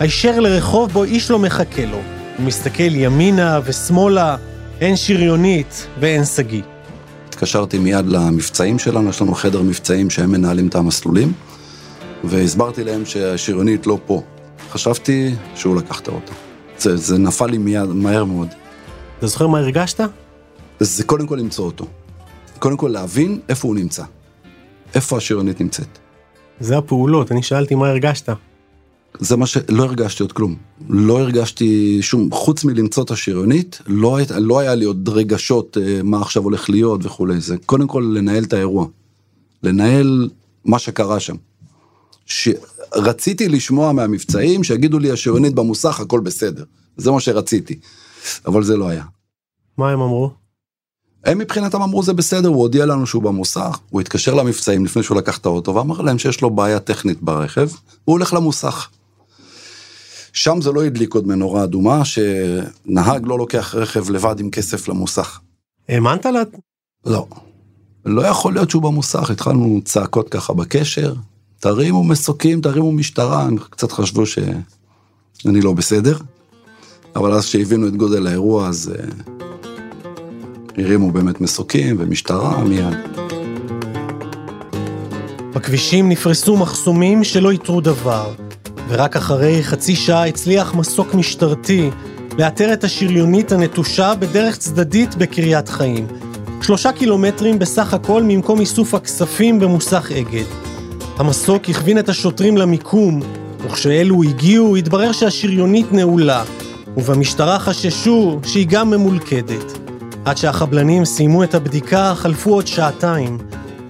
הישר 0.00 0.40
לרחוב 0.40 0.92
בו 0.92 1.04
איש 1.04 1.30
לא 1.30 1.38
מחכה 1.38 1.84
לו. 1.84 2.00
הוא 2.38 2.46
מסתכל 2.46 2.94
ימינה 2.94 3.60
ושמאלה, 3.64 4.36
אין 4.80 4.96
שריונית 4.96 5.86
ואין 6.00 6.24
שגיא. 6.24 6.62
התקשרתי 7.28 7.78
מיד 7.78 8.06
למבצעים 8.06 8.78
שלנו, 8.78 9.10
יש 9.10 9.22
לנו 9.22 9.34
חדר 9.34 9.62
מבצעים 9.62 10.10
שהם 10.10 10.30
מנהלים 10.30 10.68
את 10.68 10.74
המסלולים, 10.74 11.32
והסברתי 12.24 12.84
להם 12.84 13.06
שהשריונית 13.06 13.86
לא 13.86 13.98
פה. 14.06 14.22
חשבתי 14.70 15.34
שהוא 15.54 15.76
לקח 15.76 16.00
את 16.00 16.08
האוטו. 16.08 16.32
זה, 16.78 16.96
זה 16.96 17.18
נפל 17.18 17.46
לי 17.46 17.58
מיד, 17.58 17.88
מהר 17.88 18.24
מאוד. 18.24 18.48
אתה 19.18 19.26
זוכר 19.26 19.46
מה 19.46 19.58
הרגשת? 19.58 20.00
זה 20.80 21.04
קודם 21.04 21.26
כל 21.26 21.36
למצוא 21.36 21.66
אותו. 21.66 21.86
קודם 22.58 22.76
כל 22.76 22.88
להבין 22.88 23.40
איפה 23.48 23.68
הוא 23.68 23.76
נמצא. 23.76 24.02
איפה 24.94 25.16
השריונית 25.16 25.60
נמצאת. 25.60 25.98
זה 26.60 26.78
הפעולות, 26.78 27.32
אני 27.32 27.42
שאלתי 27.42 27.74
מה 27.74 27.88
הרגשת. 27.88 28.28
זה 29.18 29.36
מה 29.36 29.46
שלא 29.46 29.82
הרגשתי 29.84 30.22
עוד 30.22 30.32
כלום. 30.32 30.56
לא 30.88 31.20
הרגשתי 31.20 31.98
שום, 32.02 32.28
חוץ 32.32 32.64
מלמצוא 32.64 33.02
את 33.02 33.10
השריונית, 33.10 33.80
לא, 33.86 34.16
היית, 34.16 34.30
לא 34.30 34.58
היה 34.58 34.74
לי 34.74 34.84
עוד 34.84 35.08
רגשות 35.08 35.76
אה, 35.80 36.00
מה 36.04 36.20
עכשיו 36.20 36.42
הולך 36.42 36.70
להיות 36.70 37.06
וכולי. 37.06 37.40
זה 37.40 37.56
קודם 37.66 37.86
כל 37.86 38.12
לנהל 38.14 38.44
את 38.44 38.52
האירוע. 38.52 38.86
לנהל 39.62 40.28
מה 40.64 40.78
שקרה 40.78 41.20
שם. 41.20 41.36
ש... 42.30 42.48
רציתי 42.94 43.48
לשמוע 43.48 43.92
מהמבצעים 43.92 44.64
שיגידו 44.64 44.98
לי 44.98 45.10
השריונית 45.10 45.54
במוסך 45.54 46.00
הכל 46.00 46.20
בסדר. 46.20 46.64
זה 46.96 47.10
מה 47.10 47.20
שרציתי. 47.20 47.78
אבל 48.46 48.62
זה 48.62 48.76
לא 48.76 48.88
היה. 48.88 49.04
מה 49.76 49.90
הם 49.90 50.00
אמרו? 50.00 50.30
הם 51.24 51.38
מבחינתם 51.38 51.82
אמרו 51.82 52.02
זה 52.02 52.12
בסדר, 52.12 52.48
הוא 52.48 52.56
הודיע 52.56 52.86
לנו 52.86 53.06
שהוא 53.06 53.22
במוסך, 53.22 53.78
הוא 53.90 54.00
התקשר 54.00 54.34
למבצעים 54.34 54.84
לפני 54.84 55.02
שהוא 55.02 55.16
לקח 55.16 55.38
את 55.38 55.46
האוטו 55.46 55.74
ואמר 55.74 56.00
להם 56.00 56.18
שיש 56.18 56.40
לו 56.40 56.50
בעיה 56.50 56.80
טכנית 56.80 57.22
ברכב, 57.22 57.68
הוא 58.04 58.12
הולך 58.12 58.32
למוסך. 58.32 58.88
שם 60.32 60.60
זה 60.60 60.72
לא 60.72 60.84
הדליק 60.84 61.14
עוד 61.14 61.26
מנורה 61.26 61.64
אדומה, 61.64 62.02
שנהג 62.04 63.26
לא 63.26 63.38
לוקח 63.38 63.74
רכב 63.74 64.10
לבד 64.10 64.40
עם 64.40 64.50
כסף 64.50 64.88
למוסך. 64.88 65.40
האמנת 65.88 66.26
לה? 66.26 66.42
לא. 67.06 67.26
לא 68.04 68.26
יכול 68.26 68.54
להיות 68.54 68.70
שהוא 68.70 68.82
במוסך, 68.82 69.30
התחלנו 69.30 69.80
צעקות 69.84 70.28
ככה 70.28 70.52
בקשר, 70.52 71.14
תרימו 71.60 72.04
מסוקים, 72.04 72.60
תרימו 72.60 72.92
משטרה, 72.92 73.42
הם 73.42 73.56
קצת 73.70 73.92
חשבו 73.92 74.26
שאני 74.26 75.60
לא 75.60 75.72
בסדר, 75.72 76.16
אבל 77.16 77.32
אז 77.32 77.44
כשהבינו 77.44 77.88
את 77.88 77.96
גודל 77.96 78.26
האירוע, 78.26 78.68
אז 78.68 78.92
uh, 78.94 79.30
הרימו 80.78 81.10
באמת 81.10 81.40
מסוקים 81.40 81.96
ומשטרה 81.98 82.64
מיד. 82.64 82.96
בכבישים 85.54 86.08
נפרסו 86.08 86.56
מחסומים 86.56 87.24
שלא 87.24 87.50
איתרו 87.50 87.80
דבר. 87.80 88.32
ורק 88.88 89.16
אחרי 89.16 89.62
חצי 89.62 89.96
שעה 89.96 90.26
הצליח 90.26 90.74
מסוק 90.74 91.14
משטרתי 91.14 91.90
לאתר 92.38 92.72
את 92.72 92.84
השריונית 92.84 93.52
הנטושה 93.52 94.14
בדרך 94.14 94.56
צדדית 94.56 95.14
בקריית 95.14 95.68
חיים. 95.68 96.06
שלושה 96.62 96.92
קילומטרים 96.92 97.58
בסך 97.58 97.94
הכל 97.94 98.22
ממקום 98.22 98.60
איסוף 98.60 98.94
הכספים 98.94 99.60
במוסך 99.60 100.12
אגד. 100.12 100.69
המסוק 101.20 101.68
הכווין 101.68 101.98
את 101.98 102.08
השוטרים 102.08 102.56
למיקום, 102.56 103.20
וכשאלו 103.58 104.22
הגיעו 104.22 104.76
התברר 104.76 105.12
שהשריונית 105.12 105.92
נעולה, 105.92 106.44
ובמשטרה 106.96 107.58
חששו 107.58 108.40
שהיא 108.44 108.66
גם 108.70 108.90
ממולכדת. 108.90 109.78
עד 110.24 110.36
שהחבלנים 110.36 111.04
סיימו 111.04 111.44
את 111.44 111.54
הבדיקה 111.54 112.14
חלפו 112.16 112.54
עוד 112.54 112.66
שעתיים. 112.66 113.38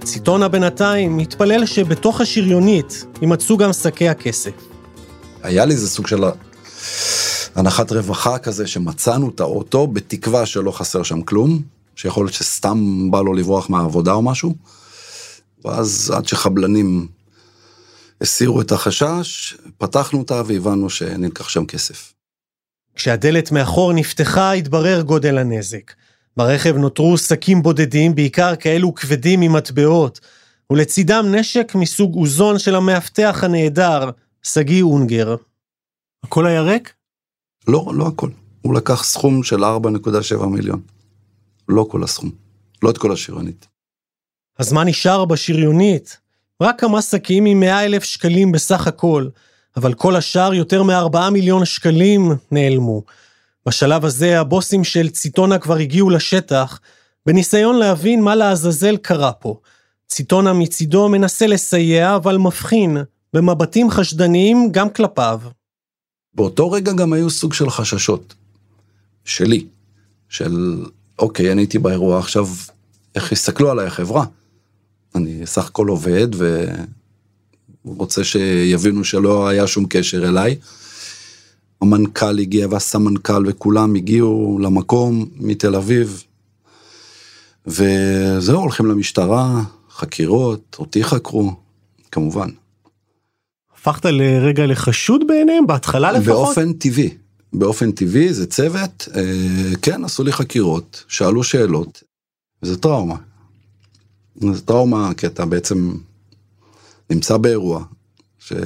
ציטונה 0.04 0.48
בינתיים 0.48 1.18
התפלל 1.18 1.66
שבתוך 1.66 2.20
השריונית 2.20 3.04
יימצאו 3.22 3.56
גם 3.56 3.72
שקי 3.72 4.08
הכסף. 4.08 4.52
היה 5.42 5.64
לי 5.64 5.74
איזה 5.74 5.88
סוג 5.88 6.06
של 6.06 6.24
הנחת 7.54 7.92
רווחה 7.92 8.38
כזה 8.38 8.66
שמצאנו 8.66 9.28
את 9.28 9.40
האוטו 9.40 9.86
בתקווה 9.86 10.46
שלא 10.46 10.70
חסר 10.70 11.02
שם 11.02 11.22
כלום, 11.22 11.62
שיכול 11.96 12.24
להיות 12.24 12.34
שסתם 12.34 13.10
בא 13.10 13.20
לו 13.20 13.34
לברוח 13.34 13.70
מהעבודה 13.70 14.12
או 14.12 14.22
משהו. 14.22 14.54
ואז 15.64 16.12
עד 16.16 16.28
שחבלנים 16.28 17.06
הסירו 18.20 18.60
את 18.60 18.72
החשש, 18.72 19.56
פתחנו 19.78 20.18
אותה 20.18 20.42
והבנו 20.46 20.90
שנלקח 20.90 21.48
שם 21.48 21.66
כסף. 21.66 22.14
כשהדלת 22.94 23.52
מאחור 23.52 23.92
נפתחה, 23.92 24.52
התברר 24.52 25.00
גודל 25.00 25.38
הנזק. 25.38 25.92
ברכב 26.36 26.76
נותרו 26.76 27.18
שקים 27.18 27.62
בודדים, 27.62 28.14
בעיקר 28.14 28.56
כאלו 28.56 28.94
כבדים 28.94 29.40
ממטבעות, 29.40 30.20
ולצידם 30.70 31.24
נשק 31.28 31.72
מסוג 31.74 32.14
אוזון 32.14 32.58
של 32.58 32.74
המאבטח 32.74 33.44
הנעדר, 33.44 34.10
שגיא 34.42 34.82
אונגר. 34.82 35.36
הכל 36.24 36.46
היה 36.46 36.62
ריק? 36.62 36.94
לא, 37.68 37.92
לא 37.94 38.06
הכל. 38.06 38.30
הוא 38.62 38.74
לקח 38.74 39.04
סכום 39.04 39.42
של 39.42 39.64
4.7 39.64 40.46
מיליון. 40.46 40.80
לא 41.68 41.86
כל 41.90 42.04
הסכום. 42.04 42.30
לא 42.82 42.90
את 42.90 42.98
כל 42.98 43.12
השריונית. 43.12 43.66
אז 44.58 44.72
מה 44.72 44.84
נשאר 44.84 45.24
בשריונית? 45.24 46.19
רק 46.60 46.80
כמה 46.80 47.02
שקים 47.02 47.44
עם 47.46 47.60
100 47.60 47.84
אלף 47.84 48.04
שקלים 48.04 48.52
בסך 48.52 48.86
הכל, 48.86 49.28
אבל 49.76 49.94
כל 49.94 50.16
השאר, 50.16 50.54
יותר 50.54 50.82
מ-4 50.82 51.30
מיליון 51.30 51.64
שקלים, 51.64 52.32
נעלמו. 52.50 53.02
בשלב 53.66 54.04
הזה 54.04 54.40
הבוסים 54.40 54.84
של 54.84 55.08
ציטונה 55.08 55.58
כבר 55.58 55.76
הגיעו 55.76 56.10
לשטח, 56.10 56.80
בניסיון 57.26 57.76
להבין 57.76 58.22
מה 58.22 58.34
לעזאזל 58.34 58.96
קרה 58.96 59.32
פה. 59.32 59.60
ציטונה 60.08 60.52
מצידו 60.52 61.08
מנסה 61.08 61.46
לסייע, 61.46 62.16
אבל 62.16 62.36
מבחין, 62.38 62.96
במבטים 63.32 63.90
חשדניים 63.90 64.68
גם 64.72 64.90
כלפיו. 64.90 65.40
באותו 66.34 66.70
רגע 66.70 66.92
גם 66.92 67.12
היו 67.12 67.30
סוג 67.30 67.52
של 67.52 67.70
חששות. 67.70 68.34
שלי. 69.24 69.66
של, 70.28 70.84
אוקיי, 71.18 71.52
אני 71.52 71.60
הייתי 71.60 71.78
באירוע 71.78 72.18
עכשיו, 72.18 72.46
איך 73.14 73.32
יסתכלו 73.32 73.70
עליי 73.70 73.86
החברה? 73.86 74.24
אני 75.14 75.46
סך 75.46 75.66
הכל 75.66 75.88
עובד 75.88 76.28
ורוצה 77.84 78.24
שיבינו 78.24 79.04
שלא 79.04 79.48
היה 79.48 79.66
שום 79.66 79.86
קשר 79.88 80.28
אליי. 80.28 80.56
המנכ"ל 81.80 82.38
הגיע 82.38 82.66
והסמנכ"ל 82.70 83.44
וכולם 83.46 83.94
הגיעו 83.94 84.58
למקום 84.62 85.28
מתל 85.36 85.76
אביב. 85.76 86.22
וזהו, 87.66 88.60
הולכים 88.60 88.86
למשטרה, 88.86 89.62
חקירות, 89.90 90.76
אותי 90.78 91.04
חקרו, 91.04 91.54
כמובן. 92.12 92.48
הפכת 93.74 94.04
לרגע 94.04 94.66
לחשוד 94.66 95.26
בעיניהם, 95.26 95.66
בהתחלה 95.66 96.12
לפחות? 96.12 96.26
באופן 96.26 96.72
טבעי. 96.72 97.10
באופן 97.52 97.92
טבעי 97.92 98.32
זה 98.34 98.46
צוות, 98.46 99.08
אה, 99.16 99.22
כן, 99.82 100.04
עשו 100.04 100.24
לי 100.24 100.32
חקירות, 100.32 101.04
שאלו 101.08 101.44
שאלות, 101.44 102.02
וזה 102.62 102.76
טראומה. 102.76 103.16
זה 104.40 104.62
טראומה 104.62 105.10
כי 105.16 105.26
אתה 105.26 105.46
בעצם 105.46 105.92
נמצא 107.10 107.36
באירוע 107.36 107.84
שלא 108.38 108.60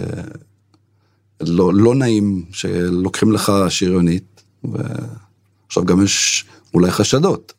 לא 1.75 1.95
נעים 1.95 2.45
שלוקחים 2.53 3.33
לך 3.33 3.53
שריונית, 3.69 4.43
ועכשיו 4.65 5.85
גם 5.85 6.05
יש 6.05 6.45
אולי 6.75 6.91
חשדות. 6.91 7.53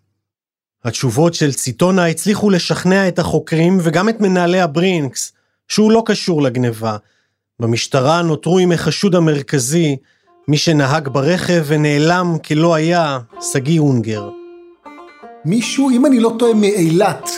התשובות 0.83 1.33
של 1.33 1.53
ציטונה 1.53 2.05
הצליחו 2.05 2.49
לשכנע 2.49 3.07
את 3.07 3.19
החוקרים 3.19 3.77
וגם 3.83 4.09
את 4.09 4.21
מנהלי 4.21 4.59
הברינקס 4.59 5.33
שהוא 5.67 5.91
לא 5.91 6.03
קשור 6.05 6.41
לגניבה. 6.41 6.97
במשטרה 7.59 8.21
נותרו 8.21 8.59
עם 8.59 8.71
החשוד 8.71 9.15
המרכזי, 9.15 9.97
מי 10.47 10.57
שנהג 10.57 11.07
ברכב 11.07 11.63
ונעלם 11.67 12.37
כלא 12.47 12.75
היה, 12.75 13.19
שגיא 13.53 13.79
אונגר. 13.79 14.29
מישהו, 15.45 15.89
אם 15.89 16.05
אני 16.05 16.19
לא 16.19 16.35
טועה, 16.39 16.53
מאילת, 16.53 17.29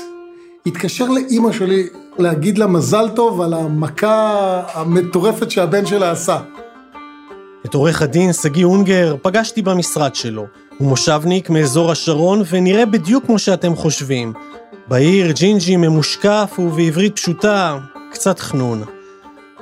התקשר 0.68 1.06
לאימא 1.06 1.52
שלי 1.52 1.88
להגיד 2.20 2.58
לה 2.58 2.68
מזל 2.68 3.10
טוב 3.16 3.42
על 3.42 3.54
המכה 3.54 4.62
המטורפת 4.74 5.52
שהבן 5.52 5.86
שלה 5.86 6.12
עשה. 6.12 6.40
את 7.66 7.74
עורך 7.74 8.02
הדין 8.02 8.34
שגיא 8.34 8.66
אונגר 8.66 9.16
פגשתי 9.22 9.62
במשרד 9.62 10.16
שלו. 10.16 10.46
הוא 10.78 10.88
מושבניק 10.88 11.50
מאזור 11.50 11.92
השרון 11.92 12.42
ונראה 12.50 12.86
בדיוק 12.86 13.26
כמו 13.26 13.40
שאתם 13.40 13.76
חושבים. 13.76 14.34
בעיר 14.88 15.32
ג'ינג'י 15.32 15.76
ממושקף 15.76 16.56
ובעברית 16.60 17.16
פשוטה, 17.16 17.78
קצת 18.12 18.40
חנון. 18.40 18.84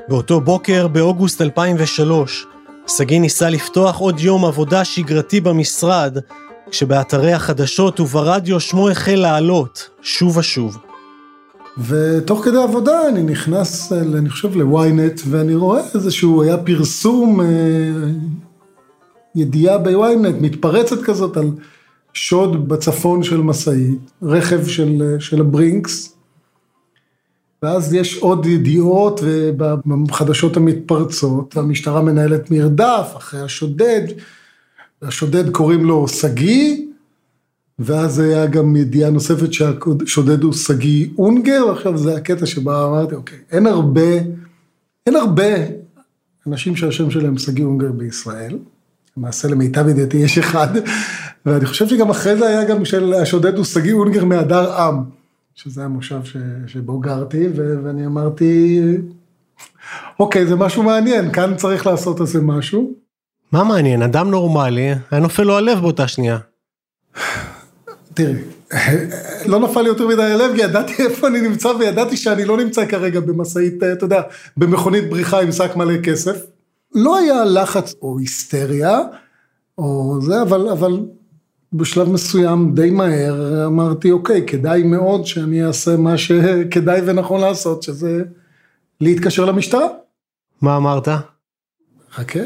באותו 0.07 0.41
בוקר, 0.41 0.87
באוגוסט 0.87 1.41
2003, 1.41 2.45
שגיא 2.87 3.19
ניסה 3.19 3.49
לפתוח 3.49 3.97
עוד 3.97 4.19
יום 4.19 4.45
עבודה 4.45 4.85
שגרתי 4.85 5.41
במשרד, 5.41 6.17
כשבאתרי 6.71 7.33
החדשות 7.33 7.99
וברדיו 7.99 8.59
שמו 8.59 8.89
החל 8.89 9.15
לעלות, 9.15 9.89
שוב 10.01 10.37
ושוב. 10.37 10.77
ותוך 11.77 12.45
כדי 12.45 12.57
עבודה 12.57 13.07
אני 13.09 13.23
נכנס, 13.23 13.91
אני 13.93 14.29
חושב, 14.29 14.57
ל-ynet, 14.57 15.21
ואני 15.29 15.55
רואה 15.55 15.81
איזשהו, 15.95 16.43
היה 16.43 16.57
פרסום, 16.57 17.41
אה, 17.41 17.45
ידיעה 19.35 19.77
ב-ynet, 19.77 20.41
מתפרצת 20.41 21.01
כזאת 21.01 21.37
על 21.37 21.51
שוד 22.13 22.69
בצפון 22.69 23.23
של 23.23 23.41
משאית, 23.41 24.11
רכב 24.23 24.67
של, 24.67 25.15
של 25.19 25.41
הברינקס, 25.41 26.15
ואז 27.63 27.93
יש 27.93 28.17
עוד 28.17 28.45
ידיעות 28.45 29.19
ובחדשות 29.23 30.57
המתפרצות, 30.57 31.57
והמשטרה 31.57 32.01
מנהלת 32.01 32.51
מרדף 32.51 33.13
אחרי 33.17 33.41
השודד, 33.41 34.01
השודד 35.01 35.49
קוראים 35.49 35.85
לו 35.85 36.07
שגיא, 36.07 36.85
ואז 37.79 38.19
היה 38.19 38.45
גם 38.45 38.75
ידיעה 38.75 39.09
נוספת 39.09 39.53
שהשודד 39.53 40.43
הוא 40.43 40.53
שגיא 40.53 41.07
אונגר, 41.17 41.65
ועכשיו 41.67 41.97
זה 41.97 42.15
הקטע 42.15 42.45
שבה 42.45 42.85
אמרתי, 42.87 43.15
אוקיי, 43.15 43.37
אין 43.51 43.67
הרבה, 43.67 44.11
אין 45.07 45.15
הרבה 45.15 45.53
אנשים 46.47 46.75
שהשם 46.75 47.11
שלהם 47.11 47.37
שגיא 47.37 47.65
אונגר 47.65 47.91
בישראל. 47.91 48.57
למעשה 49.17 49.47
למיטב 49.47 49.87
ידיעתי 49.87 50.17
יש 50.17 50.37
אחד, 50.37 50.67
ואני 51.45 51.65
חושב 51.65 51.87
שגם 51.87 52.09
אחרי 52.09 52.37
זה 52.37 52.47
היה 52.47 52.65
גם 52.65 52.85
של 52.85 53.13
השודד 53.13 53.57
הוא 53.57 53.65
שגיא 53.65 53.93
אונגר 53.93 54.25
מהדר 54.25 54.73
עם, 54.73 55.03
שזה 55.55 55.83
המושב 55.83 56.23
ש, 56.23 56.37
שבו 56.67 56.99
גרתי, 56.99 57.47
ו, 57.55 57.75
ואני 57.83 58.05
אמרתי, 58.05 58.81
אוקיי, 60.19 60.47
זה 60.47 60.55
משהו 60.55 60.83
מעניין, 60.83 61.31
כאן 61.31 61.55
צריך 61.55 61.87
לעשות 61.87 62.21
איזה 62.21 62.41
משהו. 62.41 62.93
מה 63.51 63.63
מעניין, 63.63 64.01
אדם 64.01 64.29
נורמלי, 64.31 64.93
היה 65.11 65.21
נופל 65.21 65.43
לו 65.43 65.57
הלב 65.57 65.79
באותה 65.79 66.07
שנייה. 66.07 66.37
תראי, 68.15 68.35
לא 69.45 69.59
נפל 69.59 69.81
לי 69.81 69.87
יותר 69.87 70.07
מדי 70.07 70.23
הלב, 70.23 70.55
כי 70.55 70.61
ידעתי 70.61 70.93
איפה 71.03 71.27
אני 71.27 71.41
נמצא, 71.41 71.67
וידעתי 71.67 72.17
שאני 72.17 72.45
לא 72.45 72.57
נמצא 72.57 72.85
כרגע 72.85 73.19
במשאית, 73.19 73.83
אתה 73.83 74.05
יודע, 74.05 74.21
במכונית 74.57 75.09
בריחה 75.09 75.41
עם 75.41 75.51
שק 75.51 75.75
מלא 75.75 76.01
כסף. 76.03 76.45
לא 76.95 77.17
היה 77.17 77.45
לחץ 77.45 77.93
או 78.01 78.19
היסטריה, 78.19 78.99
או 79.77 80.19
זה, 80.21 80.41
אבל, 80.41 80.69
אבל 80.69 80.99
בשלב 81.73 82.09
מסוים 82.09 82.75
די 82.75 82.89
מהר 82.89 83.65
אמרתי, 83.65 84.11
אוקיי, 84.11 84.43
כדאי 84.47 84.83
מאוד 84.83 85.25
שאני 85.25 85.65
אעשה 85.65 85.97
מה 85.97 86.17
שכדאי 86.17 87.01
ונכון 87.05 87.41
לעשות, 87.41 87.83
שזה 87.83 88.23
להתקשר 89.01 89.45
למשטרה. 89.45 89.87
מה 90.61 90.77
אמרת? 90.77 91.07
חכה, 92.11 92.39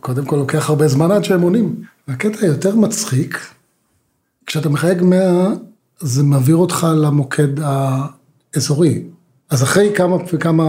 קודם 0.00 0.24
כל 0.24 0.36
לוקח 0.36 0.70
הרבה 0.70 0.88
זמן 0.88 1.10
עד 1.10 1.24
שהם 1.24 1.40
עונים. 1.40 1.82
הקטע 2.08 2.38
היותר 2.40 2.76
מצחיק, 2.76 3.38
כשאתה 4.46 4.68
מחייג 4.68 5.02
100, 5.02 5.48
זה 6.00 6.22
מעביר 6.22 6.56
אותך 6.56 6.86
למוקד 6.96 7.48
האזורי. 7.62 9.02
אז 9.50 9.62
אחרי 9.62 9.92
כמה 9.94 10.16
וכמה 10.32 10.66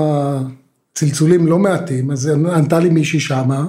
צלצולים 0.93 1.47
לא 1.47 1.59
מעטים, 1.59 2.11
אז 2.11 2.27
ענתה 2.27 2.79
לי 2.79 2.89
מישהי 2.89 3.19
שמה, 3.19 3.67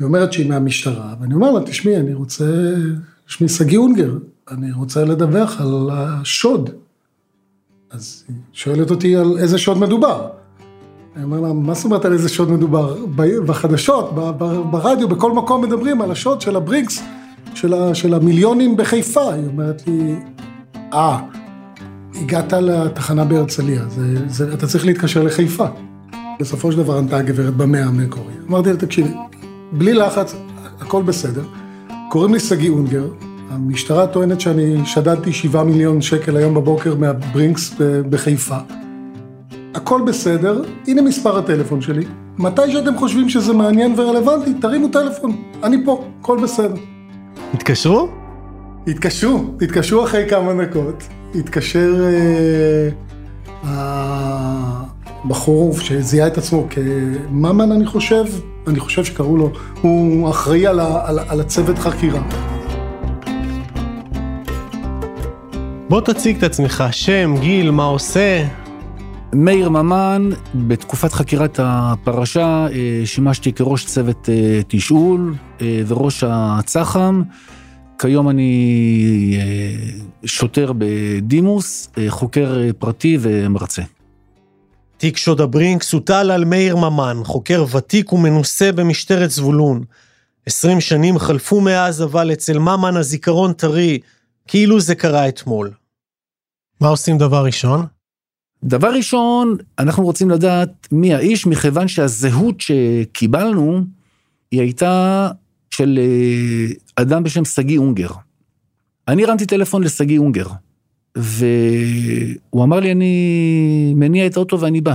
ואומרת 0.00 0.32
שהיא 0.32 0.48
מהמשטרה, 0.48 1.14
ואני 1.20 1.34
אומר 1.34 1.50
לה, 1.50 1.60
תשמעי, 1.60 1.96
אני 1.96 2.14
רוצה, 2.14 2.74
שמי 3.26 3.48
שגיא 3.48 3.78
אונגר, 3.78 4.18
אני 4.50 4.72
רוצה 4.72 5.04
לדווח 5.04 5.60
על 5.60 5.90
השוד. 5.92 6.70
אז 7.90 8.24
היא 8.28 8.36
שואלת 8.52 8.90
אותי 8.90 9.16
על 9.16 9.38
איזה 9.38 9.58
שוד 9.58 9.78
מדובר. 9.78 10.28
אני 11.16 11.24
אומר 11.24 11.40
לה, 11.40 11.52
מה 11.52 11.74
זאת 11.74 11.84
אומרת 11.84 12.04
על 12.04 12.12
איזה 12.12 12.28
שוד 12.28 12.50
מדובר? 12.50 13.06
בחדשות, 13.46 14.14
ברדיו, 14.70 15.08
בכל 15.08 15.32
מקום 15.32 15.62
מדברים 15.62 16.02
על 16.02 16.10
השוד 16.10 16.40
של 16.40 16.56
הברינקס, 16.56 17.02
של, 17.54 17.74
ה, 17.74 17.94
של 17.94 18.14
המיליונים 18.14 18.76
בחיפה. 18.76 19.32
היא 19.32 19.46
אומרת 19.46 19.82
לי, 19.86 20.14
אה, 20.92 21.18
הגעת 22.22 22.52
לתחנה 22.52 23.24
בהרצליה, 23.24 23.82
זה, 23.88 24.28
זה, 24.28 24.54
אתה 24.54 24.66
צריך 24.66 24.86
להתקשר 24.86 25.22
לחיפה. 25.22 25.66
בסופו 26.40 26.72
של 26.72 26.78
דבר 26.78 26.98
ענתה 26.98 27.16
הגברת 27.16 27.56
במאה 27.56 27.84
המקורי. 27.84 28.32
אמרתי 28.48 28.70
לה, 28.70 28.76
תקשיבי, 28.76 29.10
בלי 29.72 29.94
לחץ, 29.94 30.34
הכל 30.80 31.02
בסדר. 31.02 31.42
קוראים 32.10 32.34
לי 32.34 32.40
שגיא 32.40 32.70
אונגר, 32.70 33.08
המשטרה 33.50 34.06
טוענת 34.06 34.40
שאני 34.40 34.86
שדדתי 34.86 35.32
שבעה 35.32 35.64
מיליון 35.64 36.00
שקל 36.00 36.36
היום 36.36 36.54
בבוקר 36.54 36.94
מהברינקס 36.94 37.74
בחיפה. 38.10 38.56
הכל 39.74 40.02
בסדר, 40.06 40.62
הנה 40.86 41.02
מספר 41.02 41.38
הטלפון 41.38 41.80
שלי. 41.80 42.04
מתי 42.38 42.72
שאתם 42.72 42.96
חושבים 42.96 43.28
שזה 43.28 43.52
מעניין 43.52 43.94
ורלוונטי, 43.96 44.54
תרימו 44.54 44.88
טלפון, 44.88 45.42
אני 45.62 45.84
פה, 45.84 46.04
הכל 46.20 46.38
בסדר. 46.42 46.93
התקשרו? 47.54 48.08
התקשרו, 48.86 49.44
התקשרו 49.62 50.04
אחרי 50.04 50.28
כמה 50.30 50.64
דקות. 50.64 51.02
התקשר 51.34 51.94
אה, 52.04 52.88
הבחור 55.24 55.78
שזיהה 55.78 56.26
את 56.26 56.38
עצמו 56.38 56.66
כממן, 56.70 57.72
אני 57.72 57.86
חושב, 57.86 58.24
אני 58.66 58.80
חושב 58.80 59.04
שקראו 59.04 59.36
לו, 59.36 59.52
הוא 59.80 60.30
אחראי 60.30 60.66
על, 60.66 60.80
ה, 60.80 61.08
על, 61.08 61.18
על 61.28 61.40
הצוות 61.40 61.78
חקירה. 61.78 62.22
בוא 65.88 66.00
תציג 66.00 66.36
את 66.36 66.42
עצמך, 66.42 66.84
שם, 66.90 67.34
גיל, 67.40 67.70
מה 67.70 67.84
עושה. 67.84 68.44
מאיר 69.34 69.68
ממן, 69.68 70.30
בתקופת 70.54 71.12
חקירת 71.12 71.60
הפרשה 71.62 72.66
אה, 72.72 73.02
שימשתי 73.04 73.52
כראש 73.52 73.86
צוות 73.86 74.28
אה, 74.28 74.60
תשאול 74.68 75.34
אה, 75.60 75.82
וראש 75.86 76.24
הצח"ם. 76.26 77.22
כיום 77.98 78.28
אני 78.28 79.38
שוטר 80.24 80.72
בדימוס, 80.78 81.90
חוקר 82.08 82.56
פרטי 82.78 83.18
ומרצה. 83.20 83.82
תיק 84.96 85.16
שוד 85.16 85.40
הברינקס 85.40 85.92
הוטל 85.92 86.30
על 86.30 86.44
מאיר 86.44 86.76
ממן, 86.76 87.20
חוקר 87.24 87.64
ותיק 87.76 88.12
ומנוסה 88.12 88.72
במשטרת 88.72 89.30
זבולון. 89.30 89.84
עשרים 90.46 90.80
שנים 90.80 91.18
חלפו 91.18 91.60
מאז, 91.60 92.02
אבל 92.02 92.32
אצל 92.32 92.58
ממן 92.58 92.96
הזיכרון 92.96 93.52
טרי, 93.52 93.98
כאילו 94.48 94.80
זה 94.80 94.94
קרה 94.94 95.28
אתמול. 95.28 95.70
מה 96.80 96.88
עושים 96.88 97.18
דבר 97.18 97.44
ראשון? 97.44 97.93
דבר 98.64 98.94
ראשון, 98.94 99.56
אנחנו 99.78 100.04
רוצים 100.04 100.30
לדעת 100.30 100.88
מי 100.92 101.14
האיש, 101.14 101.46
מכיוון 101.46 101.88
שהזהות 101.88 102.60
שקיבלנו, 102.60 103.80
היא 104.50 104.60
הייתה 104.60 105.30
של 105.70 105.98
אה, 106.02 106.74
אדם 106.96 107.22
בשם 107.22 107.44
שגיא 107.44 107.78
אונגר. 107.78 108.10
אני 109.08 109.24
הרמתי 109.24 109.46
טלפון 109.46 109.82
לשגיא 109.82 110.18
אונגר, 110.18 110.46
והוא 111.16 112.64
אמר 112.64 112.80
לי, 112.80 112.92
אני 112.92 113.94
מניע 113.96 114.26
את 114.26 114.36
האוטו 114.36 114.60
ואני 114.60 114.80
בא. 114.80 114.94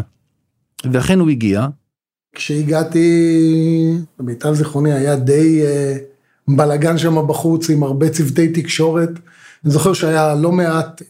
ואכן 0.92 1.20
הוא 1.20 1.30
הגיע. 1.30 1.68
כשהגעתי, 2.36 3.08
למיטב 4.20 4.54
זיכרוני 4.54 4.94
היה 4.94 5.16
די 5.16 5.62
אה, 5.66 5.98
בלאגן 6.48 6.98
שם 6.98 7.28
בחוץ 7.28 7.70
עם 7.70 7.84
הרבה 7.84 8.10
צוותי 8.10 8.48
תקשורת. 8.48 9.10
אני 9.64 9.72
זוכר 9.72 9.94
שהיה 9.94 10.36
לא 10.36 10.52
מעט, 10.52 11.02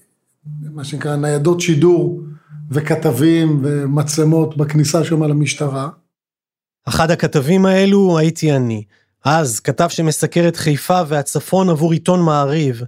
מה 0.74 0.84
שנקרא, 0.84 1.16
ניידות 1.16 1.62
שידור 1.62 2.22
וכתבים 2.70 3.60
ומצלמות 3.64 4.58
בכניסה 4.58 5.04
שם 5.04 5.24
למשטרה. 5.24 5.90
אחד 6.88 7.12
הכתבים 7.12 7.66
האלו 7.66 8.18
הייתי 8.18 8.56
אני. 8.56 8.84
אז 9.26 9.60
כתב 9.60 9.88
שמסקר 9.90 10.48
את 10.48 10.56
חיפה 10.56 11.02
והצפון 11.08 11.70
עבור 11.70 11.92
עיתון 11.92 12.22
מעריב. 12.22 12.82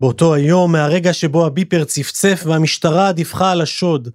באותו 0.00 0.34
היום, 0.34 0.72
מהרגע 0.72 1.12
שבו 1.12 1.46
הביפר 1.46 1.84
צפצף 1.84 2.42
והמשטרה 2.46 3.12
דיווחה 3.12 3.50
על 3.50 3.60
השוד, 3.60 4.08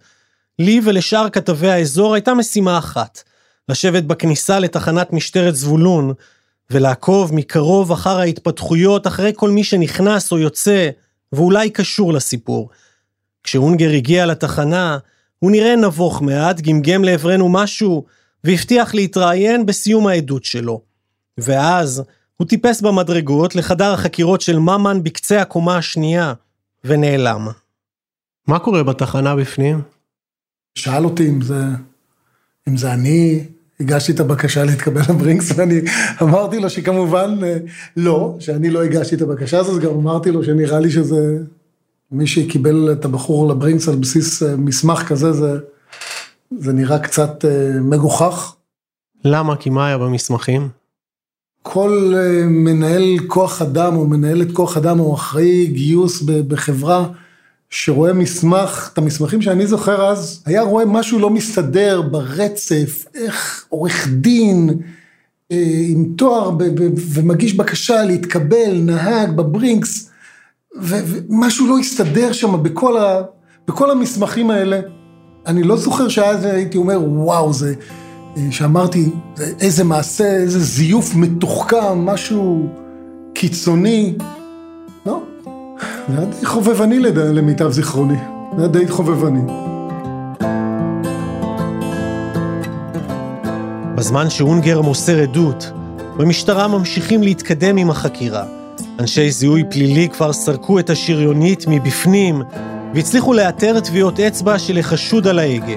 לי 0.60 0.82
ולשאר 0.84 1.30
כתבי 1.30 1.70
האזור 1.70 2.14
הייתה 2.14 2.34
משימה 2.34 2.78
אחת, 2.78 3.24
לשבת 3.70 4.04
בכניסה 4.04 4.60
לתחנת 4.60 5.14
משטרת 5.14 5.56
זבולון, 5.56 6.14
ולעקוב 6.72 7.34
מקרוב 7.34 7.92
אחר 7.92 8.20
ההתפתחויות 8.20 9.08
אחרי 9.08 9.32
כל 9.36 9.50
מי 9.50 9.64
שנכנס 9.64 10.32
או 10.32 10.38
יוצא, 10.38 10.90
ואולי 11.34 11.70
קשור 11.70 12.14
לסיפור. 12.14 12.70
כשאונגר 13.44 13.90
הגיע 13.90 14.26
לתחנה, 14.26 14.98
הוא 15.40 15.52
נראה 15.52 15.76
נבוך 15.76 16.22
מעט, 16.22 16.62
גמגם 16.62 17.04
לעברנו 17.04 17.50
משהו, 17.50 18.06
והבטיח 18.44 18.96
להתראיין 18.96 19.66
בסיום 19.66 20.08
העדות 20.08 20.44
שלו. 20.44 20.82
ואז, 21.38 22.04
הוא 22.38 22.48
טיפס 22.48 22.82
במדרגות 22.82 23.56
לחדר 23.56 23.94
החקירות 23.94 24.42
של 24.42 24.60
ממן 24.60 25.04
בקצה 25.04 25.42
הקומה 25.42 25.78
השנייה, 25.78 26.34
ונעלם. 26.84 27.48
מה 28.48 28.60
קורה 28.60 28.84
בתחנה 28.84 29.36
בפנים? 29.36 29.82
שאל 30.76 31.06
אותי 31.06 31.30
אם 31.30 31.42
זה, 31.42 31.64
אם 32.68 32.78
זה 32.78 32.94
אני 32.94 33.46
הגשתי 33.80 34.12
את 34.12 34.20
הבקשה 34.20 34.64
להתקבל 34.64 35.02
לברינקס, 35.10 35.52
ואני 35.56 35.82
אמרתי 36.22 36.60
לו 36.60 36.70
שכמובן 36.70 37.38
אה, 37.44 37.58
לא, 37.98 38.36
שאני 38.40 38.70
לא 38.70 38.84
הגשתי 38.84 39.16
את 39.16 39.22
הבקשה 39.22 39.60
הזאת, 39.60 39.82
גם 39.82 39.92
אמרתי 39.92 40.32
לו 40.32 40.44
שנראה 40.44 40.80
לי 40.80 40.92
שזה 40.92 41.38
מי 42.12 42.28
שקיבל 42.28 42.92
את 42.92 43.06
הבחור 43.06 43.48
לברינקס 43.48 43.90
על 43.90 43.96
בסיס 43.96 44.44
אה, 44.44 44.56
מסמך 44.56 45.04
כזה, 45.08 45.32
זה, 45.32 45.58
זה 46.60 46.74
נראה 46.74 47.00
קצת 47.00 47.46
אה, 47.46 47.82
מגוחך. 47.82 48.56
למה? 49.26 49.56
כי 49.56 49.70
מה 49.70 49.88
היה 49.88 49.98
במסמכים? 49.98 50.70
כל 51.62 52.14
אה, 52.16 52.46
מנהל 52.46 53.20
כוח 53.28 53.62
אדם 53.62 53.96
או 53.96 54.08
מנהלת 54.08 54.52
כוח 54.52 54.78
אדם 54.78 55.00
או 55.00 55.16
אחראי 55.16 55.68
גיוס 55.68 56.22
בחברה 56.22 57.08
שרואה 57.70 58.14
מסמך, 58.14 58.90
את 58.94 58.98
המסמכים 58.98 59.42
שאני 59.42 59.68
זוכר 59.68 60.06
אז, 60.06 60.44
היה 60.46 60.62
רואה 60.62 60.86
משהו 60.86 61.20
לא 61.20 61.30
מסתדר 61.30 62.02
ברצף, 62.02 63.06
איך 63.16 63.66
עורך 63.70 64.08
דין 64.08 64.70
עם 65.90 66.06
תואר 66.18 66.52
ומגיש 67.14 67.54
בקשה 67.54 68.04
להתקבל, 68.04 68.82
נהג 68.82 69.32
בברינקס, 69.32 70.10
ומשהו 70.76 71.68
לא 71.68 71.80
הסתדר 71.80 72.32
שם 72.32 72.64
בכל, 72.64 72.98
ה, 72.98 73.22
בכל 73.68 73.92
המסמכים 73.92 74.52
האלה. 74.52 74.80
אני 75.46 75.64
לא 75.64 75.78
זוכר 75.78 76.08
שאז 76.08 76.46
הייתי 76.46 76.78
אומר, 76.78 77.00
וואו, 77.04 77.54
זה... 77.54 77.74
שאמרתי, 78.52 79.10
איזה 79.60 79.84
מעשה, 79.84 80.36
איזה 80.36 80.60
זיוף 80.60 81.16
מתוחכם, 81.16 82.06
משהו 82.06 82.68
קיצוני. 83.34 84.16
לא, 85.06 85.20
זה 86.10 86.18
היה 86.18 86.26
די 86.26 86.46
חובבני 86.46 87.00
למיטב 87.16 87.72
זיכרוני. 87.72 88.18
זה 88.56 88.62
היה 88.62 88.68
די 88.68 88.88
חובבני. 88.88 89.42
בזמן 93.96 94.30
שאונגר 94.30 94.82
מוסר 94.82 95.20
עדות, 95.20 95.72
במשטרה 96.18 96.68
ממשיכים 96.68 97.24
להתקדם 97.24 97.78
עם 97.78 97.90
החקירה. 97.90 98.63
אנשי 99.00 99.32
זיהוי 99.32 99.64
פלילי 99.70 100.10
כבר 100.10 100.34
סרקו 100.34 100.80
את 100.80 100.90
השריונית 100.90 101.66
מבפנים, 101.68 102.42
והצליחו 102.94 103.34
לאתר 103.34 103.80
טביעות 103.80 104.20
אצבע 104.20 104.60
של 104.60 104.78
החשוד 104.78 105.28
על 105.28 105.40
ההגה. 105.40 105.76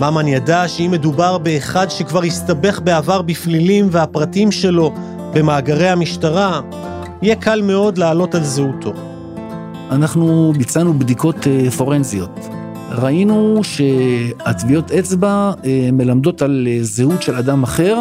ממן 0.00 0.28
ידע 0.28 0.68
שאם 0.68 0.90
מדובר 0.90 1.38
באחד 1.38 1.90
שכבר 1.90 2.22
הסתבך 2.22 2.80
בעבר 2.80 3.22
בפלילים 3.22 3.88
והפרטים 3.90 4.52
שלו 4.52 4.92
במאגרי 5.34 5.88
המשטרה, 5.88 6.60
יהיה 7.22 7.36
קל 7.36 7.62
מאוד 7.62 7.98
לעלות 7.98 8.34
על 8.34 8.44
זהותו. 8.44 8.92
אנחנו 9.90 10.52
ביצענו 10.58 10.94
בדיקות 10.94 11.46
אה, 11.46 11.70
פורנזיות. 11.70 12.48
ראינו 12.90 13.60
שהטביעות 13.62 14.90
אצבע 14.90 15.52
אה, 15.64 15.88
מלמדות 15.92 16.42
על 16.42 16.68
אה, 16.70 16.78
זהות 16.80 17.22
של 17.22 17.34
אדם 17.34 17.62
אחר, 17.62 17.96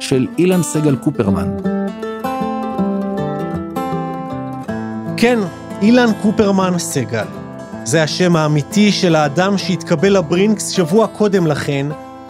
של 0.00 0.26
אילן 0.38 0.62
סגל 0.62 0.96
קופרמן. 0.96 1.75
כן, 5.18 5.38
אילן 5.82 6.08
קופרמן 6.22 6.78
סגל. 6.78 7.24
זה 7.84 8.02
השם 8.02 8.36
האמיתי 8.36 8.92
של 8.92 9.14
האדם 9.14 9.58
שהתקבל 9.58 10.16
לברינקס 10.16 10.68
שבוע 10.68 11.06
קודם 11.06 11.46
לכן, 11.46 11.86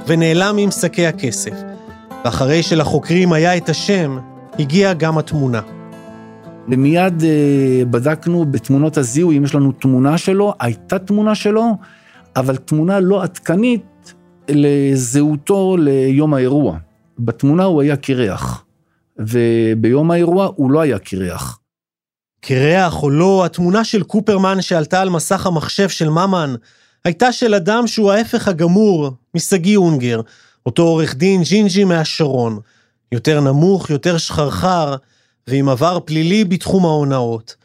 ונעלם 0.07 0.57
עם 0.59 0.70
שקי 0.70 1.07
הכסף. 1.07 1.53
ואחרי 2.25 2.62
שלחוקרים 2.62 3.33
היה 3.33 3.57
את 3.57 3.68
השם, 3.68 4.18
הגיעה 4.59 4.94
גם 4.94 5.18
התמונה. 5.18 5.61
ומיד 6.68 7.25
אה, 7.25 7.83
בדקנו 7.90 8.44
בתמונות 8.51 8.96
הזיהוי 8.96 9.38
אם 9.38 9.44
יש 9.44 9.55
לנו 9.55 9.72
תמונה 9.72 10.18
שלו, 10.18 10.55
הייתה 10.61 10.99
תמונה 10.99 11.35
שלו, 11.35 11.77
אבל 12.37 12.57
תמונה 12.57 13.01
לא 13.01 13.22
עדכנית 13.22 14.14
לזהותו 14.49 15.77
ליום 15.77 16.35
האירוע. 16.35 16.77
בתמונה 17.18 17.64
הוא 17.64 17.83
היה 17.83 17.96
קירח, 17.96 18.64
וביום 19.18 20.11
האירוע 20.11 20.49
הוא 20.57 20.70
לא 20.70 20.81
היה 20.81 20.99
קירח. 20.99 21.61
קירח 22.46 23.02
או 23.02 23.11
לא, 23.11 23.44
התמונה 23.44 23.85
של 23.85 24.02
קופרמן 24.02 24.62
שעלתה 24.62 25.00
על 25.00 25.11
מסך 25.11 25.46
המחשב 25.46 25.88
של 25.88 26.09
ממן, 26.09 26.54
הייתה 27.04 27.32
של 27.32 27.54
אדם 27.54 27.87
שהוא 27.87 28.12
ההפך 28.12 28.48
הגמור 28.48 29.11
משגיא 29.35 29.76
אונגר, 29.76 30.20
אותו 30.66 30.82
עורך 30.82 31.14
דין 31.14 31.42
ג'ינג'י 31.42 31.85
מהשרון. 31.85 32.59
יותר 33.12 33.40
נמוך, 33.40 33.90
יותר 33.90 34.18
שחרחר, 34.18 34.96
ועם 35.46 35.68
עבר 35.68 35.98
פלילי 36.04 36.44
בתחום 36.44 36.85
ההונאות. 36.85 37.56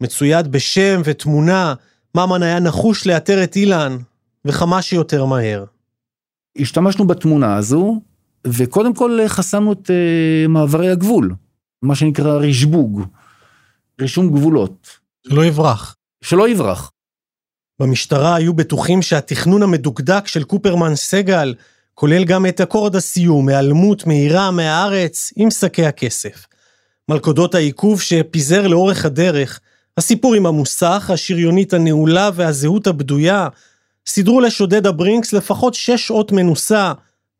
מצויד 0.00 0.52
בשם 0.52 1.00
ותמונה, 1.04 1.74
ממן 2.14 2.42
היה 2.42 2.60
נחוש 2.60 3.06
לאתר 3.06 3.44
את 3.44 3.56
אילן, 3.56 3.96
וכמה 4.44 4.82
שיותר 4.82 5.24
מהר. 5.24 5.64
השתמשנו 6.58 7.06
בתמונה 7.06 7.56
הזו, 7.56 8.00
וקודם 8.46 8.94
כל 8.94 9.18
חסמנו 9.28 9.72
את 9.72 9.90
uh, 9.90 10.48
מעברי 10.48 10.90
הגבול, 10.90 11.34
מה 11.82 11.94
שנקרא 11.94 12.32
רשבוג, 12.32 13.02
רישום 14.02 14.30
גבולות. 14.30 14.88
שלא 15.28 15.44
יברח. 15.44 15.96
שלא 16.24 16.48
יברח. 16.48 16.90
במשטרה 17.80 18.34
היו 18.34 18.54
בטוחים 18.54 19.02
שהתכנון 19.02 19.62
המדוקדק 19.62 20.26
של 20.26 20.44
קופרמן 20.44 20.96
סגל 20.96 21.54
כולל 21.94 22.24
גם 22.24 22.46
את 22.46 22.60
אקורד 22.60 22.96
הסיום, 22.96 23.48
היעלמות 23.48 24.06
מהירה 24.06 24.50
מהארץ 24.50 25.32
עם 25.36 25.50
שקי 25.50 25.86
הכסף. 25.86 26.46
מלכודות 27.08 27.54
העיכוב 27.54 28.00
שפיזר 28.00 28.66
לאורך 28.66 29.04
הדרך, 29.04 29.60
הסיפור 29.96 30.34
עם 30.34 30.46
המוסך, 30.46 31.10
השריונית 31.12 31.72
הנעולה 31.72 32.30
והזהות 32.34 32.86
הבדויה, 32.86 33.48
סידרו 34.06 34.40
לשודד 34.40 34.86
הברינקס 34.86 35.32
לפחות 35.32 35.74
שש 35.74 36.06
שעות 36.06 36.32
מנוסה, 36.32 36.92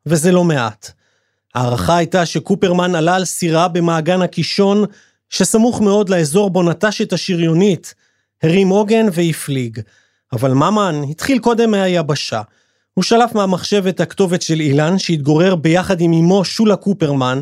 וזה 0.06 0.32
לא 0.32 0.44
מעט. 0.44 0.90
ההערכה 1.54 1.96
הייתה 1.96 2.26
שקופרמן 2.26 2.94
עלה 2.94 3.14
על 3.14 3.24
סירה 3.24 3.68
במעגן 3.68 4.22
הקישון, 4.22 4.84
שסמוך 5.32 5.80
מאוד 5.80 6.08
לאזור 6.08 6.50
בו 6.50 6.62
נטש 6.62 7.00
את 7.00 7.12
השריונית, 7.12 7.94
הרים 8.42 8.68
עוגן 8.68 9.06
והפליג. 9.12 9.80
אבל 10.32 10.52
ממן 10.52 10.94
התחיל 11.10 11.38
קודם 11.38 11.70
מהיבשה. 11.70 12.42
הוא 12.94 13.02
שלף 13.02 13.34
מהמחשב 13.34 13.86
את 13.86 14.00
הכתובת 14.00 14.42
של 14.42 14.60
אילן, 14.60 14.98
שהתגורר 14.98 15.54
ביחד 15.54 16.00
עם 16.00 16.12
אמו 16.12 16.44
שולה 16.44 16.76
קופרמן, 16.76 17.40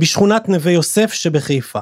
בשכונת 0.00 0.48
נווה 0.48 0.72
יוסף 0.72 1.12
שבחיפה. 1.12 1.78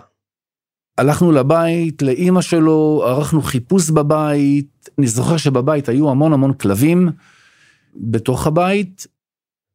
הלכנו 0.98 1.32
לבית, 1.32 2.02
לאימא 2.02 2.40
שלו, 2.40 3.04
ערכנו 3.06 3.42
חיפוש 3.42 3.90
בבית, 3.90 4.88
אני 4.98 5.06
זוכר 5.06 5.36
שבבית 5.36 5.88
היו 5.88 6.10
המון 6.10 6.32
המון 6.32 6.52
כלבים 6.52 7.08
בתוך 7.96 8.46
הבית. 8.46 9.06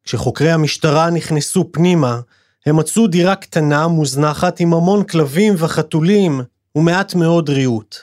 כשחוקרי 0.03 0.51
המשטרה 0.51 1.09
נכנסו 1.09 1.71
פנימה, 1.71 2.19
הם 2.65 2.77
מצאו 2.77 3.07
דירה 3.07 3.35
קטנה, 3.35 3.87
מוזנחת, 3.87 4.59
עם 4.59 4.73
המון 4.73 5.03
כלבים 5.03 5.53
וחתולים, 5.57 6.41
ומעט 6.75 7.15
מאוד 7.15 7.49
ריהוט. 7.49 7.95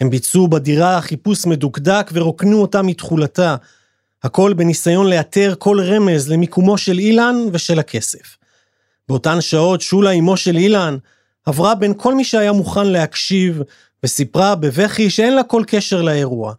הם 0.00 0.10
ביצעו 0.10 0.48
בדירה 0.48 1.00
חיפוש 1.00 1.46
מדוקדק 1.46 2.10
ורוקנו 2.12 2.60
אותה 2.60 2.82
מתכולתה, 2.82 3.56
הכל 4.22 4.52
בניסיון 4.52 5.06
לאתר 5.06 5.54
כל 5.58 5.80
רמז 5.80 6.28
למיקומו 6.30 6.78
של 6.78 6.98
אילן 6.98 7.36
ושל 7.52 7.78
הכסף. 7.78 8.36
באותן 9.08 9.40
שעות 9.40 9.80
שולה 9.80 10.10
אמו 10.10 10.36
של 10.36 10.56
אילן 10.56 10.96
עברה 11.46 11.74
בין 11.74 11.94
כל 11.96 12.14
מי 12.14 12.24
שהיה 12.24 12.52
מוכן 12.52 12.86
להקשיב, 12.86 13.62
וסיפרה 14.04 14.54
בבכי 14.54 15.10
שאין 15.10 15.34
לה 15.34 15.42
כל 15.42 15.62
קשר 15.66 16.02
לאירוע. 16.02 16.52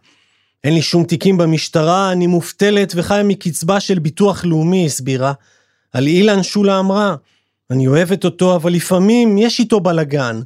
אין 0.63 0.73
לי 0.73 0.81
שום 0.81 1.03
תיקים 1.03 1.37
במשטרה, 1.37 2.11
אני 2.11 2.27
מובטלת 2.27 2.93
וחיה 2.95 3.23
מקצבה 3.23 3.79
של 3.79 3.99
ביטוח 3.99 4.45
לאומי, 4.45 4.85
הסבירה. 4.85 5.33
על 5.93 6.07
אילן 6.07 6.43
שולה 6.43 6.79
אמרה, 6.79 7.15
אני 7.71 7.87
אוהבת 7.87 8.25
אותו, 8.25 8.55
אבל 8.55 8.73
לפעמים 8.73 9.37
יש 9.37 9.59
איתו 9.59 9.79
בלאגן. 9.79 10.41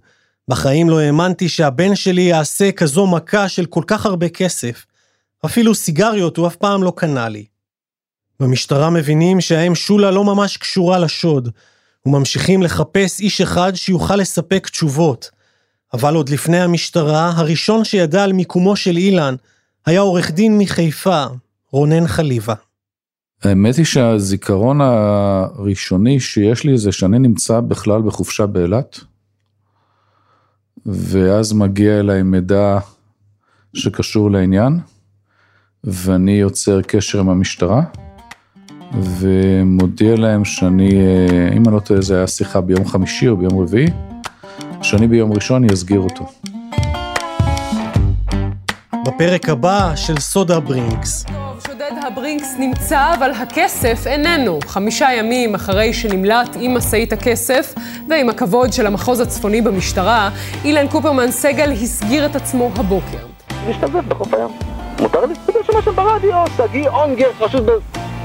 בחיים 0.48 0.90
לא 0.90 1.00
האמנתי 1.00 1.50
שהבן 1.50 1.96
שלי 1.96 2.22
יעשה 2.22 2.72
כזו 2.72 3.08
מכה 3.08 3.50
של 3.50 3.66
כל 3.66 3.84
כך 3.88 4.06
הרבה 4.06 4.30
כסף. 4.30 4.86
אפילו 5.46 5.76
סיגריות 5.76 6.38
הוא 6.38 6.48
אף 6.48 6.56
פעם 6.56 6.84
לא 6.84 6.94
קנה 6.96 7.30
לי. 7.30 7.46
במשטרה 8.40 8.90
מבינים 8.90 9.42
שהאם 9.42 9.76
שולה 9.76 10.12
לא 10.12 10.24
ממש 10.24 10.58
קשורה 10.58 11.00
לשוד, 11.00 11.50
וממשיכים 12.06 12.64
לחפש 12.64 13.20
איש 13.20 13.42
אחד 13.42 13.76
שיוכל 13.76 14.16
לספק 14.16 14.68
תשובות. 14.68 15.30
אבל 15.94 16.16
עוד 16.16 16.30
לפני 16.30 16.62
המשטרה, 16.62 17.32
הראשון 17.36 17.84
שידע 17.84 18.24
על 18.24 18.34
מיקומו 18.34 18.76
של 18.76 18.98
אילן 18.98 19.36
היה 19.86 20.00
עורך 20.00 20.32
דין 20.32 20.58
מחיפה, 20.58 21.26
רונן 21.72 22.08
חליבה. 22.08 22.54
האמת 23.44 23.76
היא 23.76 23.86
שהזיכרון 23.86 24.82
הראשוני 24.82 26.20
שיש 26.20 26.64
לי 26.64 26.78
זה 26.78 26.92
שאני 26.92 27.20
נמצא 27.20 27.60
בכלל 27.60 28.02
בחופשה 28.02 28.46
באילת, 28.46 29.00
ואז 30.86 31.54
מגיע 31.54 32.00
אליי 32.00 32.24
מידע 32.24 32.80
שקשור 33.74 34.32
לעניין, 34.32 34.80
ואני 35.84 36.32
יוצר 36.32 36.82
קשר 36.82 37.20
עם 37.20 37.30
המשטרה, 37.30 37.82
ומודיע 39.02 40.16
להם 40.16 40.46
שאני, 40.46 40.92
אה, 40.96 41.50
אם 41.54 41.64
אני 41.66 41.76
לא 41.76 41.80
טועה, 41.80 42.02
זה 42.02 42.18
היה 42.18 42.28
שיחה 42.28 42.62
ביום 42.62 42.86
חמישי 42.86 43.28
או 43.28 43.38
ביום 43.38 43.60
רביעי, 43.60 43.88
שאני 44.82 45.08
ביום 45.08 45.34
ראשון 45.34 45.64
אסגיר 45.70 46.00
אותו. 46.00 46.26
בפרק 49.06 49.50
הבא 49.50 49.96
של 49.96 50.20
סודה 50.20 50.60
ברינקס. 50.60 51.26
הברינקס 52.34 52.56
נמצא, 52.60 53.14
אבל 53.18 53.32
הכסף 53.32 54.08
איננו. 54.08 54.60
חמישה 54.68 55.14
ימים 55.14 55.56
אחרי 55.56 55.94
שנמלט 55.94 56.58
עם 56.60 56.78
משאית 56.78 57.14
הכסף 57.14 57.74
ועם 58.10 58.30
הכבוד 58.30 58.74
של 58.74 58.88
המחוז 58.88 59.20
הצפוני 59.20 59.62
במשטרה, 59.62 60.30
אילן 60.66 60.88
קופרמן 60.88 61.32
סגל 61.32 61.72
הסגיר 61.72 62.26
את 62.26 62.36
עצמו 62.36 62.72
הבוקר. 62.76 63.18
להשתזף 63.68 64.04
בחוף 64.08 64.34
הים. 64.34 64.48
מותר 65.00 65.26
להסתכל 65.26 65.60
שמה 65.72 65.82
שם 65.82 65.96
ברדיו, 65.96 66.44
שגיא 66.58 66.90
אונגר 66.90 67.30
חשוד 67.40 67.66
ב... 67.66 67.72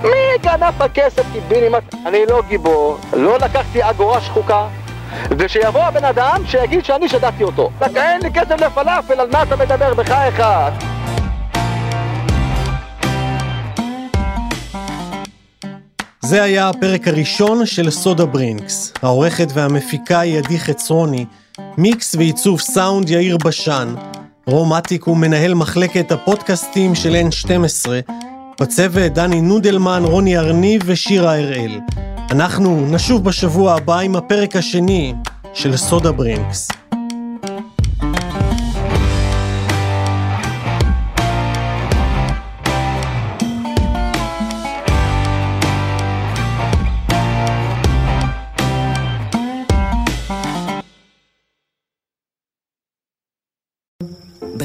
מי 0.02 0.38
גנב 0.42 0.82
הכסף 0.82 1.22
קיבינימט? 1.32 1.94
אני 2.06 2.18
לא 2.28 2.42
גיבור, 2.48 2.98
לא 3.12 3.38
לקחתי 3.38 3.90
אגורה 3.90 4.20
שחוקה 4.20 4.66
ושיבוא 5.30 5.82
הבן 5.82 6.04
אדם 6.04 6.42
שיגיד 6.46 6.84
שאני 6.84 7.08
שדדתי 7.08 7.42
אותו. 7.44 7.70
אין 7.96 8.22
לי 8.22 8.32
כסף 8.32 8.60
לפלאפל, 8.60 9.20
על 9.20 9.28
מה 9.32 9.42
אתה 9.42 9.56
מדבר 9.56 9.94
בחייך? 9.94 10.42
זה 16.22 16.42
היה 16.42 16.68
הפרק 16.68 17.08
הראשון 17.08 17.66
של 17.66 17.90
סודה 17.90 18.26
ברינקס. 18.26 18.92
העורכת 19.02 19.48
והמפיקה 19.54 20.20
היא 20.20 20.38
עדי 20.38 20.58
חצרוני, 20.58 21.24
מיקס 21.78 22.14
ועיצוב 22.14 22.60
סאונד 22.60 23.10
יאיר 23.10 23.36
בשן, 23.44 23.94
רום 24.46 24.72
אטיק 24.72 25.04
הוא 25.04 25.16
מנהל 25.16 25.54
מחלקת 25.54 26.12
הפודקאסטים 26.12 26.94
של 26.94 27.16
N12, 27.30 27.88
בצוות 28.60 29.12
דני 29.12 29.40
נודלמן, 29.40 30.02
רוני 30.04 30.38
ארניב 30.38 30.82
ושירה 30.84 31.38
הראל. 31.38 31.80
אנחנו 32.30 32.86
נשוב 32.90 33.24
בשבוע 33.24 33.74
הבא 33.74 33.98
עם 33.98 34.16
הפרק 34.16 34.56
השני 34.56 35.14
של 35.54 35.76
סודה 35.76 36.12
ברינקס. 36.12 36.68